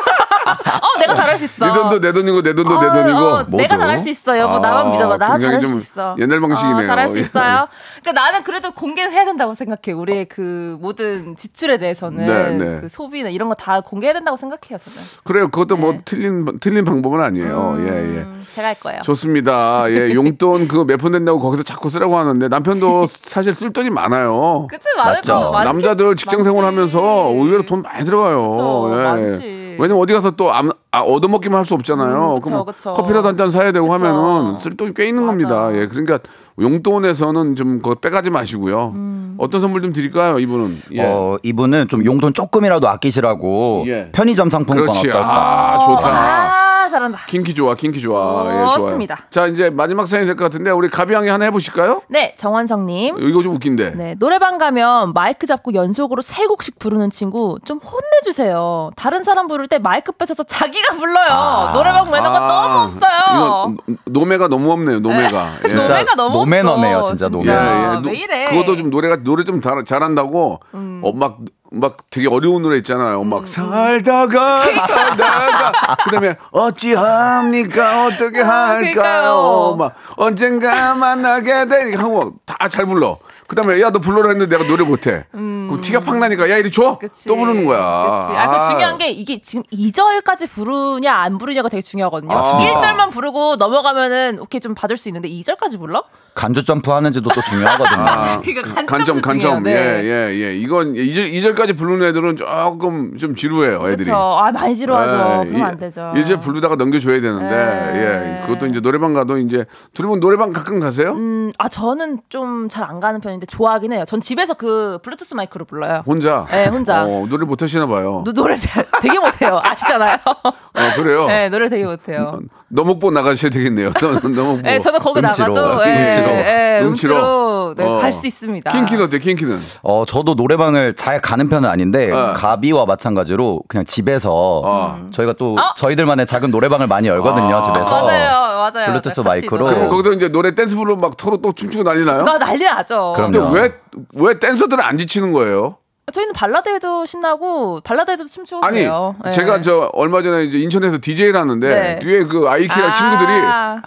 어, 0.81 0.99
내가 0.99 1.15
잘할 1.15 1.37
수 1.37 1.45
있어. 1.45 1.65
네 1.65 1.73
돈도 1.73 2.01
내 2.01 2.11
돈이고 2.11 2.41
내 2.41 2.53
돈도 2.53 2.79
내 2.81 2.87
어, 2.87 2.93
돈이고. 2.93 3.19
어, 3.19 3.45
내가. 3.49 3.77
잘할 3.77 3.99
수 3.99 4.09
있어요. 4.09 4.47
뭐 4.47 4.57
아, 4.57 4.59
나만 4.59 4.91
믿어봐. 4.91 5.17
나 5.17 5.37
잘할 5.37 5.61
좀수 5.61 5.77
있어. 5.77 6.15
옛날 6.19 6.39
방식이네요. 6.41 6.83
어, 6.83 6.87
잘할 6.87 7.07
수 7.09 7.17
예. 7.17 7.21
있어요. 7.21 7.67
그러니까 8.03 8.21
나는 8.23 8.43
그래도 8.43 8.71
공개를 8.71 9.11
해야 9.11 9.25
된다고 9.25 9.53
생각해. 9.53 9.95
우리의 9.95 10.25
그 10.25 10.77
모든 10.81 11.35
지출에 11.35 11.77
대해서는 11.77 12.25
네, 12.25 12.57
네. 12.57 12.81
그 12.81 12.89
소비나 12.89 13.29
이런 13.29 13.47
거 13.47 13.55
다 13.59 13.81
공개해야 13.81 14.13
된다고 14.13 14.37
생각해요. 14.37 14.77
저는. 14.77 14.97
그래요. 15.25 15.49
그것도 15.49 15.75
뭐 15.75 15.91
네. 15.91 16.01
틀린 16.05 16.45
틀린 16.61 16.85
방법은 16.85 17.19
아니에요. 17.21 17.75
예, 17.79 17.83
예. 17.87 18.17
음, 18.21 18.45
제가 18.53 18.69
할 18.69 18.75
거예요. 18.79 19.01
좋습니다. 19.01 19.83
예, 19.91 20.11
용돈 20.15 20.67
그거 20.69 20.85
몇푼 20.85 21.11
된다고 21.11 21.39
거기서 21.39 21.63
자꾸 21.63 21.89
쓰라고 21.89 22.17
하는데 22.17 22.47
남편도 22.47 23.07
사실 23.07 23.53
쓸 23.53 23.73
돈이 23.73 23.89
많아요. 23.89 24.67
그치 24.69 24.87
많을 24.95 25.15
맞죠. 25.15 25.51
남자들 25.63 26.15
직장. 26.15 26.43
생활하면서 26.43 27.33
의외로 27.35 27.63
돈 27.63 27.81
많이 27.81 28.05
들어가요. 28.05 28.49
그쵸, 28.49 28.91
예. 28.93 29.03
많지. 29.03 29.58
왜냐면 29.79 30.03
어디 30.03 30.13
가서 30.13 30.31
또 30.31 30.53
암- 30.53 30.69
아, 30.91 30.99
얻어먹기만 31.01 31.57
할 31.59 31.65
수 31.65 31.73
없잖아요. 31.75 32.35
음, 32.35 32.41
그쵸, 32.41 32.63
그럼 32.63 32.65
그쵸. 32.65 32.91
커피라도 32.93 33.27
한 33.29 33.37
잔 33.37 33.49
사야 33.51 33.71
되고 33.71 33.87
그쵸. 33.87 34.05
하면은 34.05 34.59
쓸 34.59 34.75
돈이 34.75 34.93
꽤 34.93 35.07
있는 35.07 35.23
맞아. 35.23 35.31
겁니다. 35.31 35.69
예, 35.79 35.87
그러니까 35.87 36.19
용돈에서는 36.59 37.55
좀 37.55 37.81
그거 37.81 37.95
빼가지 37.95 38.29
마시고요. 38.29 38.91
음. 38.95 39.35
어떤 39.37 39.61
선물 39.61 39.81
좀 39.81 39.93
드릴까요, 39.93 40.39
이분은? 40.39 40.75
예. 40.93 41.03
어, 41.05 41.37
이분은 41.43 41.87
좀 41.87 42.03
용돈 42.05 42.33
조금이라도 42.33 42.87
아끼시라고 42.89 43.85
예. 43.87 44.09
편의점 44.11 44.49
상품권 44.49 44.83
그렇지. 44.85 45.09
어떨까? 45.09 45.73
아, 45.73 45.79
좋다. 45.79 46.07
아, 46.09 46.68
잘한다. 46.89 47.19
kinky 47.27 47.53
좋아, 47.53 47.75
kinky 47.75 48.01
좋아. 48.01 48.45
예. 48.49 48.77
좋습니다. 48.77 49.17
자, 49.29 49.47
이제 49.47 49.69
마지막 49.69 50.07
사연이 50.07 50.25
될 50.25 50.35
것 50.35 50.43
같은데 50.45 50.71
우리 50.71 50.89
가비양이 50.89 51.27
하나 51.29 51.45
해보실까요? 51.45 52.01
네, 52.07 52.33
정환성님. 52.37 53.17
이거 53.19 53.41
좀 53.41 53.55
웃긴데. 53.55 53.91
네, 53.95 54.15
노래방 54.19 54.57
가면 54.57 55.13
마이크 55.13 55.47
잡고 55.47 55.73
연속으로 55.73 56.21
세 56.21 56.45
곡씩 56.45 56.79
부르는 56.79 57.09
친구 57.09 57.57
좀 57.65 57.79
혼내주세요. 57.79 58.91
다른 58.95 59.23
사람 59.23 59.47
부를 59.47 59.67
때 59.67 59.79
마이크 59.79 60.11
뺏어서 60.11 60.43
자기가 60.43 60.95
불러요. 60.95 61.71
노래방 61.73 62.09
매너가 62.11 62.39
너무 62.47 62.77
없어요. 62.85 63.11
아. 63.27 63.67
이건 63.69 63.97
노매가 64.05 64.47
너무 64.47 64.71
없네요. 64.71 64.99
노매가. 64.99 65.49
예. 65.63 65.67
진짜 65.67 65.87
노래가 65.87 66.15
너무 66.15 66.37
노매너네요, 66.39 66.97
없어. 66.99 67.09
진짜 67.11 67.29
노매. 67.29 67.47
예, 67.51 67.53
예. 67.53 67.57
아, 67.57 67.99
노- 68.01 68.09
왜 68.09 68.15
이래? 68.17 68.45
그것도 68.49 68.75
좀 68.75 68.89
노래가 68.89 69.17
노래 69.23 69.43
좀 69.43 69.61
잘, 69.61 69.83
잘한다고 69.85 70.59
음. 70.73 71.01
어, 71.03 71.11
막, 71.13 71.37
막 71.71 71.97
되게 72.09 72.27
어려운 72.27 72.63
노래 72.63 72.77
있잖아요. 72.77 73.23
막 73.23 73.41
음. 73.41 73.45
살다가 73.45 74.63
살다가 74.63 75.71
그다음에 76.05 76.35
어찌합니까 76.51 78.05
어떻게 78.07 78.41
할까요? 78.41 78.79
그러니까요. 78.93 79.75
막 79.77 79.93
언젠가 80.17 80.95
만나게 80.95 81.67
돼 81.67 81.93
하고 81.95 82.33
다잘 82.45 82.85
불러. 82.87 83.17
그다음에 83.47 83.81
야 83.81 83.89
너 83.91 83.97
불러라 83.99 84.29
했는데 84.29 84.55
내가 84.55 84.67
노래 84.69 84.83
못해. 84.83 85.25
그럼 85.31 85.81
티가 85.81 86.01
팍 86.01 86.17
나니까 86.19 86.49
야 86.49 86.57
이리 86.57 86.69
줘. 86.71 86.91
음. 86.91 86.97
그치. 86.99 87.27
또 87.27 87.35
부르는 87.35 87.65
거야. 87.65 87.79
그치. 88.27 88.37
아, 88.37 88.47
그 88.51 88.69
중요한 88.71 88.97
게 88.99 89.09
이게 89.09 89.39
지금 89.41 89.63
2절까지 89.71 90.47
부르냐 90.49 91.13
안 91.15 91.37
부르냐가 91.39 91.69
되게 91.69 91.81
중요하거든요. 91.81 92.35
아. 92.35 92.57
1절만 92.59 93.11
부르고 93.11 93.55
넘어가면은 93.57 94.39
오케이 94.39 94.59
좀 94.61 94.75
봐줄 94.75 94.97
수 94.97 95.09
있는데 95.09 95.27
2절까지 95.29 95.79
불러? 95.79 96.03
간주 96.39 96.63
점프 96.63 96.89
하는지도 96.89 97.29
또 97.29 97.41
중요하거든요. 97.41 98.01
아, 98.01 98.39
그러니까 98.41 98.61
그- 98.61 98.73
간점 98.85 98.85
간점 98.85 99.21
간점 99.21 99.63
중요해요. 99.65 99.97
예 99.97 100.25
네. 100.27 100.35
예예 100.39 100.55
이건 100.55 100.95
이절이절까지 100.95 101.73
부르는 101.73 102.07
애들은 102.07 102.37
조금 102.37 103.17
좀 103.17 103.35
지루해요 103.35 103.89
애들이 103.89 104.05
그렇죠. 104.05 104.17
아 104.39 104.49
많이 104.49 104.73
지루하죠. 104.73 105.13
예, 105.13 105.49
그러면 105.49 105.57
이- 105.57 105.61
안 105.61 105.77
되죠. 105.77 106.13
이제 106.15 106.37
부르다가 106.39 106.75
넘겨줘야 106.75 107.19
되는데 107.19 107.49
네. 107.49 108.39
예 108.39 108.41
그것도 108.45 108.67
이제 108.67 108.79
노래방 108.79 109.13
가도 109.13 109.37
이제 109.37 109.65
둘이면 109.93 110.21
노래방 110.21 110.53
가끔 110.53 110.79
가세요? 110.79 111.11
음, 111.11 111.51
아 111.57 111.67
저는 111.67 112.19
좀 112.29 112.69
잘 112.69 112.85
안 112.89 112.99
가는 113.01 113.19
편인데 113.19 113.45
좋아하긴 113.45 113.91
해요. 113.93 114.03
전 114.07 114.21
집에서 114.21 114.53
그 114.53 114.99
블루투스 115.03 115.33
마이크로 115.35 115.65
불러요. 115.65 116.03
혼자 116.05 116.45
네, 116.49 116.67
혼자. 116.67 117.03
어, 117.03 117.25
노래 117.29 117.45
못 117.45 117.61
하시나 117.61 117.85
봐요 117.85 118.21
노, 118.25 118.31
노래 118.31 118.55
잘 118.55 118.85
되게 119.01 119.19
못해요. 119.19 119.59
아시잖아요. 119.61 120.17
아 120.25 120.93
그래요 120.95 121.27
네, 121.27 121.49
노래 121.49 121.67
되게 121.67 121.85
못해요. 121.85 122.39
너목보 122.71 123.09
나가셔야 123.11 123.49
되겠네요 123.49 123.91
너목보 124.21 124.61
네, 124.61 124.79
저는 124.79 124.99
거기 124.99 125.19
음치로, 125.19 125.53
나가도 125.55 125.89
예, 125.89 126.03
음치로. 126.05 126.28
예, 126.29 126.79
음치로. 126.83 127.15
음치로 127.15 127.75
네, 127.77 127.83
어. 127.85 127.97
갈수 127.97 128.27
있습니다. 128.27 128.71
킹키는 128.71 129.05
어때 129.05 129.19
킹키는 129.19 129.59
어, 129.83 130.03
저도 130.05 130.33
노래방을 130.33 130.93
잘 130.93 131.21
가는 131.21 131.47
편은 131.49 131.69
아닌데 131.69 132.11
어. 132.11 132.33
가비와 132.35 132.85
마찬가지로 132.85 133.61
그냥 133.67 133.85
집에서 133.85 134.31
어. 134.33 134.99
저희가 135.11 135.33
또 135.33 135.53
어? 135.55 135.73
저희들만의 135.75 136.25
작은 136.25 136.51
노래방을 136.51 136.87
많이 136.87 137.07
열거든요, 137.07 137.55
아. 137.57 137.61
집에서. 137.61 137.89
맞아요, 137.89 138.57
맞아요. 138.71 138.85
블루투스 138.87 139.21
마이크로. 139.21 139.65
그럼 139.65 139.89
거기서 139.89 140.13
이제 140.13 140.27
노래 140.29 140.55
댄스부로 140.55 140.95
막 140.95 141.13
서로 141.17 141.37
또 141.37 141.51
춤추고 141.51 141.83
난리 141.83 142.05
나요? 142.05 142.19
그거 142.19 142.37
난리 142.37 142.63
나죠. 142.65 143.13
그럼- 143.15 143.31
근데 143.31 143.39
그럼요. 143.39 143.69
왜왜 144.15 144.39
댄서들은 144.39 144.83
안 144.83 144.97
지치는 144.97 145.31
거예요? 145.33 145.77
저희는 146.11 146.33
발라드에도 146.33 147.05
신나고 147.05 147.81
발라드에도 147.83 148.27
춤추고 148.27 148.65
아니 148.65 148.79
그래요. 148.79 149.15
예. 149.25 149.31
제가 149.31 149.61
저 149.61 149.89
얼마 149.93 150.21
전에 150.21 150.43
이제 150.45 150.57
인천에서 150.59 150.97
DJ를 151.01 151.39
하는데 151.39 151.67
네. 151.69 151.99
뒤에 151.99 152.23
그 152.23 152.47
아이키라 152.47 152.91
친구들이 152.93 153.31
아, 153.43 153.81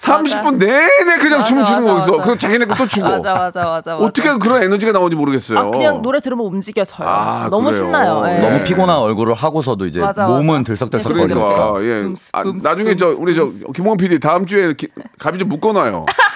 30분 0.00 0.56
내내 0.56 1.18
그냥 1.20 1.38
맞아, 1.38 1.44
춤을 1.44 1.64
추는 1.64 1.82
맞아, 1.82 1.92
거기서 1.94 2.10
맞아. 2.12 2.22
그럼 2.24 2.38
자기네 2.38 2.64
거또 2.64 2.86
추고 2.88 3.08
맞아 3.08 3.34
맞아 3.34 3.64
맞아. 3.64 3.94
맞아. 3.94 3.96
어떻게 3.96 4.36
그런 4.38 4.62
에너지가 4.62 4.92
나오는지 4.92 5.16
모르겠어요. 5.16 5.58
아 5.58 5.70
그냥 5.70 6.00
노래 6.02 6.20
들으면 6.20 6.46
움직여져요. 6.46 7.06
아, 7.06 7.48
너무 7.50 7.66
그래요? 7.66 7.72
신나요. 7.72 8.22
예. 8.26 8.38
너무 8.38 8.64
피곤한 8.64 8.96
얼굴을 8.96 9.34
하고서도 9.34 9.86
이제 9.86 10.00
맞아, 10.00 10.26
몸은. 10.26 10.64
들썩들썩 10.64 11.12
그러니까. 11.12 11.34
거리니까. 11.44 11.72
그러니까 11.72 12.08
예. 12.10 12.14
아, 12.32 12.42
나중에 12.62 12.96
저 12.96 13.06
붐스, 13.06 13.20
우리 13.20 13.34
저 13.34 13.44
김홍원 13.72 13.98
PD 13.98 14.18
다음 14.18 14.46
주에 14.46 14.72
기, 14.74 14.88
가비 15.18 15.38
좀 15.38 15.48
묶어놔요. 15.50 16.06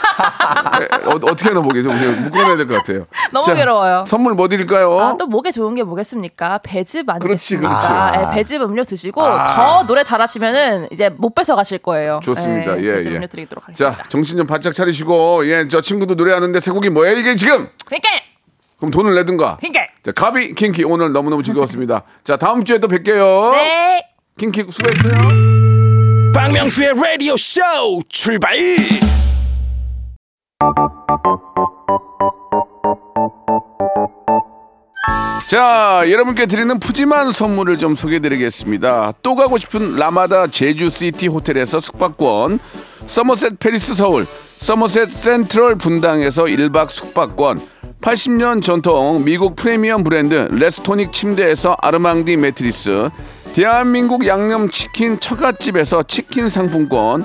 예, 0.81 1.07
어, 1.07 1.15
어떻게 1.23 1.49
하나 1.49 1.61
보겠죠. 1.61 1.89
그냥 1.89 2.23
묶어놔야 2.25 2.57
될 2.57 2.67
것 2.67 2.75
같아요. 2.77 3.07
너무 3.33 3.47
자, 3.47 3.55
괴로워요. 3.55 4.05
선물 4.07 4.35
뭐 4.35 4.49
드릴까요? 4.49 4.99
아, 4.99 5.17
또 5.19 5.27
목에 5.27 5.51
좋은 5.51 5.75
게 5.75 5.83
뭐겠습니까? 5.83 6.59
배즙 6.63 7.07
그렇지, 7.07 7.25
아니겠습니까? 7.57 8.11
그렇지. 8.13 8.27
예, 8.31 8.35
배즙 8.35 8.63
음료 8.63 8.85
드시고 8.85 9.23
아. 9.23 9.55
더 9.55 9.87
노래 9.87 10.03
잘하시면은 10.05 10.89
이제 10.93 11.09
못 11.09 11.35
뺏어 11.35 11.55
가실 11.57 11.79
거예요. 11.79 12.21
좋습니다. 12.23 12.79
예, 12.83 12.93
배즙 12.95 13.13
예. 13.13 13.17
음료 13.17 13.27
드리도록 13.27 13.65
하겠습니다. 13.69 13.97
자, 14.03 14.09
정신 14.09 14.37
좀 14.37 14.47
바짝 14.47 14.73
차리시고, 14.75 15.47
예, 15.49 15.69
저 15.69 15.81
친구도 15.81 16.15
노래하는데 16.15 16.61
세 16.61 16.71
곡이 16.71 16.91
뭐야, 16.91 17.13
이게 17.13 17.37
지금? 17.37 17.69
그러니까 17.87 18.09
그럼 18.79 18.91
돈을 18.91 19.15
내든가. 19.15 19.57
그러니까 19.61 19.81
자, 20.05 20.13
가비, 20.13 20.55
킹키, 20.55 20.85
오늘 20.85 21.13
너무너무 21.13 21.43
즐거웠습니다. 21.43 22.03
자, 22.25 22.37
다음 22.37 22.65
주에 22.65 22.79
또 22.79 22.89
뵐게요. 22.89 23.53
네. 23.53 24.07
킹키 24.39 24.65
수고했어요. 24.71 25.13
박명수의 26.35 26.95
라디오 26.95 27.37
쇼 27.37 27.61
출발 28.09 28.55
자, 35.51 36.05
여러분께 36.09 36.47
드리는 36.47 36.79
푸짐한 36.79 37.33
선물을 37.33 37.77
좀 37.79 37.97
소개해드리겠습니다. 37.97 39.15
또 39.21 39.35
가고 39.35 39.59
싶은 39.59 39.97
라마다 39.97 40.47
제주시티 40.47 41.27
호텔에서 41.27 41.81
숙박권, 41.81 42.61
서머셋 43.07 43.59
팰리스 43.59 43.95
서울, 43.97 44.29
서머셋 44.59 45.11
센트럴 45.11 45.75
분당에서 45.75 46.45
1박 46.45 46.89
숙박권, 46.91 47.61
80년 48.01 48.63
전통 48.63 49.25
미국 49.25 49.57
프리미엄 49.57 50.05
브랜드 50.05 50.47
레스토닉 50.53 51.13
침대에서 51.13 51.77
아르망디 51.81 52.37
매트리스, 52.37 53.11
대한민국 53.53 54.29
양념치킨 54.29 55.19
처갓집에서 55.19 56.05
치킨 56.05 56.49
상품권, 56.49 57.25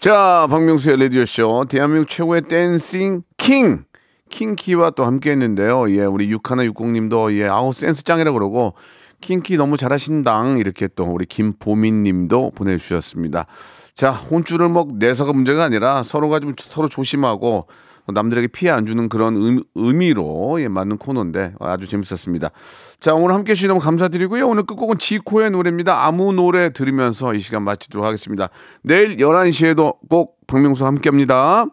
자, 0.00 0.46
박명수의 0.48 0.96
라디오쇼, 1.00 1.64
대한민국 1.68 2.08
최고의 2.08 2.42
dancing 2.42 3.22
king, 3.36 3.82
킹키와 4.30 4.90
또 4.90 5.04
함께 5.04 5.32
했는데요. 5.32 5.90
예, 5.90 6.04
우리 6.04 6.30
육하나 6.30 6.64
육공님도, 6.64 7.36
예, 7.36 7.48
아우, 7.48 7.72
센스 7.72 8.04
짱이라 8.04 8.30
그러고, 8.30 8.74
킹키 9.20 9.56
너무 9.56 9.76
잘하신당, 9.76 10.58
이렇게 10.58 10.86
또 10.94 11.02
우리 11.02 11.26
김보민 11.26 12.04
님도 12.04 12.52
보내주셨습니다. 12.54 13.46
자, 13.92 14.12
혼쭐을 14.12 14.68
뭐 14.68 14.86
내서가 14.88 15.32
문제가 15.32 15.64
아니라 15.64 16.04
서로가 16.04 16.38
좀 16.38 16.54
서로 16.56 16.88
조심하고, 16.88 17.66
남들에게 18.06 18.46
피해 18.48 18.70
안 18.70 18.86
주는 18.86 19.08
그런 19.08 19.36
의, 19.36 19.62
의미로 19.74 20.62
예, 20.62 20.68
맞는 20.68 20.98
코너인데 20.98 21.54
아주 21.58 21.88
재밌었습니다. 21.88 22.50
자, 23.00 23.14
오늘 23.14 23.34
함께 23.34 23.52
해주셔서 23.52 23.68
너무 23.68 23.80
감사드리고요. 23.80 24.48
오늘 24.48 24.64
끝곡은 24.64 24.98
지코의 24.98 25.52
노래입니다. 25.52 26.04
아무 26.04 26.32
노래 26.32 26.72
들으면서 26.72 27.32
이 27.32 27.38
시간 27.38 27.62
마치도록 27.62 28.04
하겠습니다. 28.04 28.48
내일 28.82 29.18
11시에도 29.18 29.98
꼭 30.08 30.38
박명수 30.48 30.84
함께 30.84 31.08
합니다. 31.08 31.66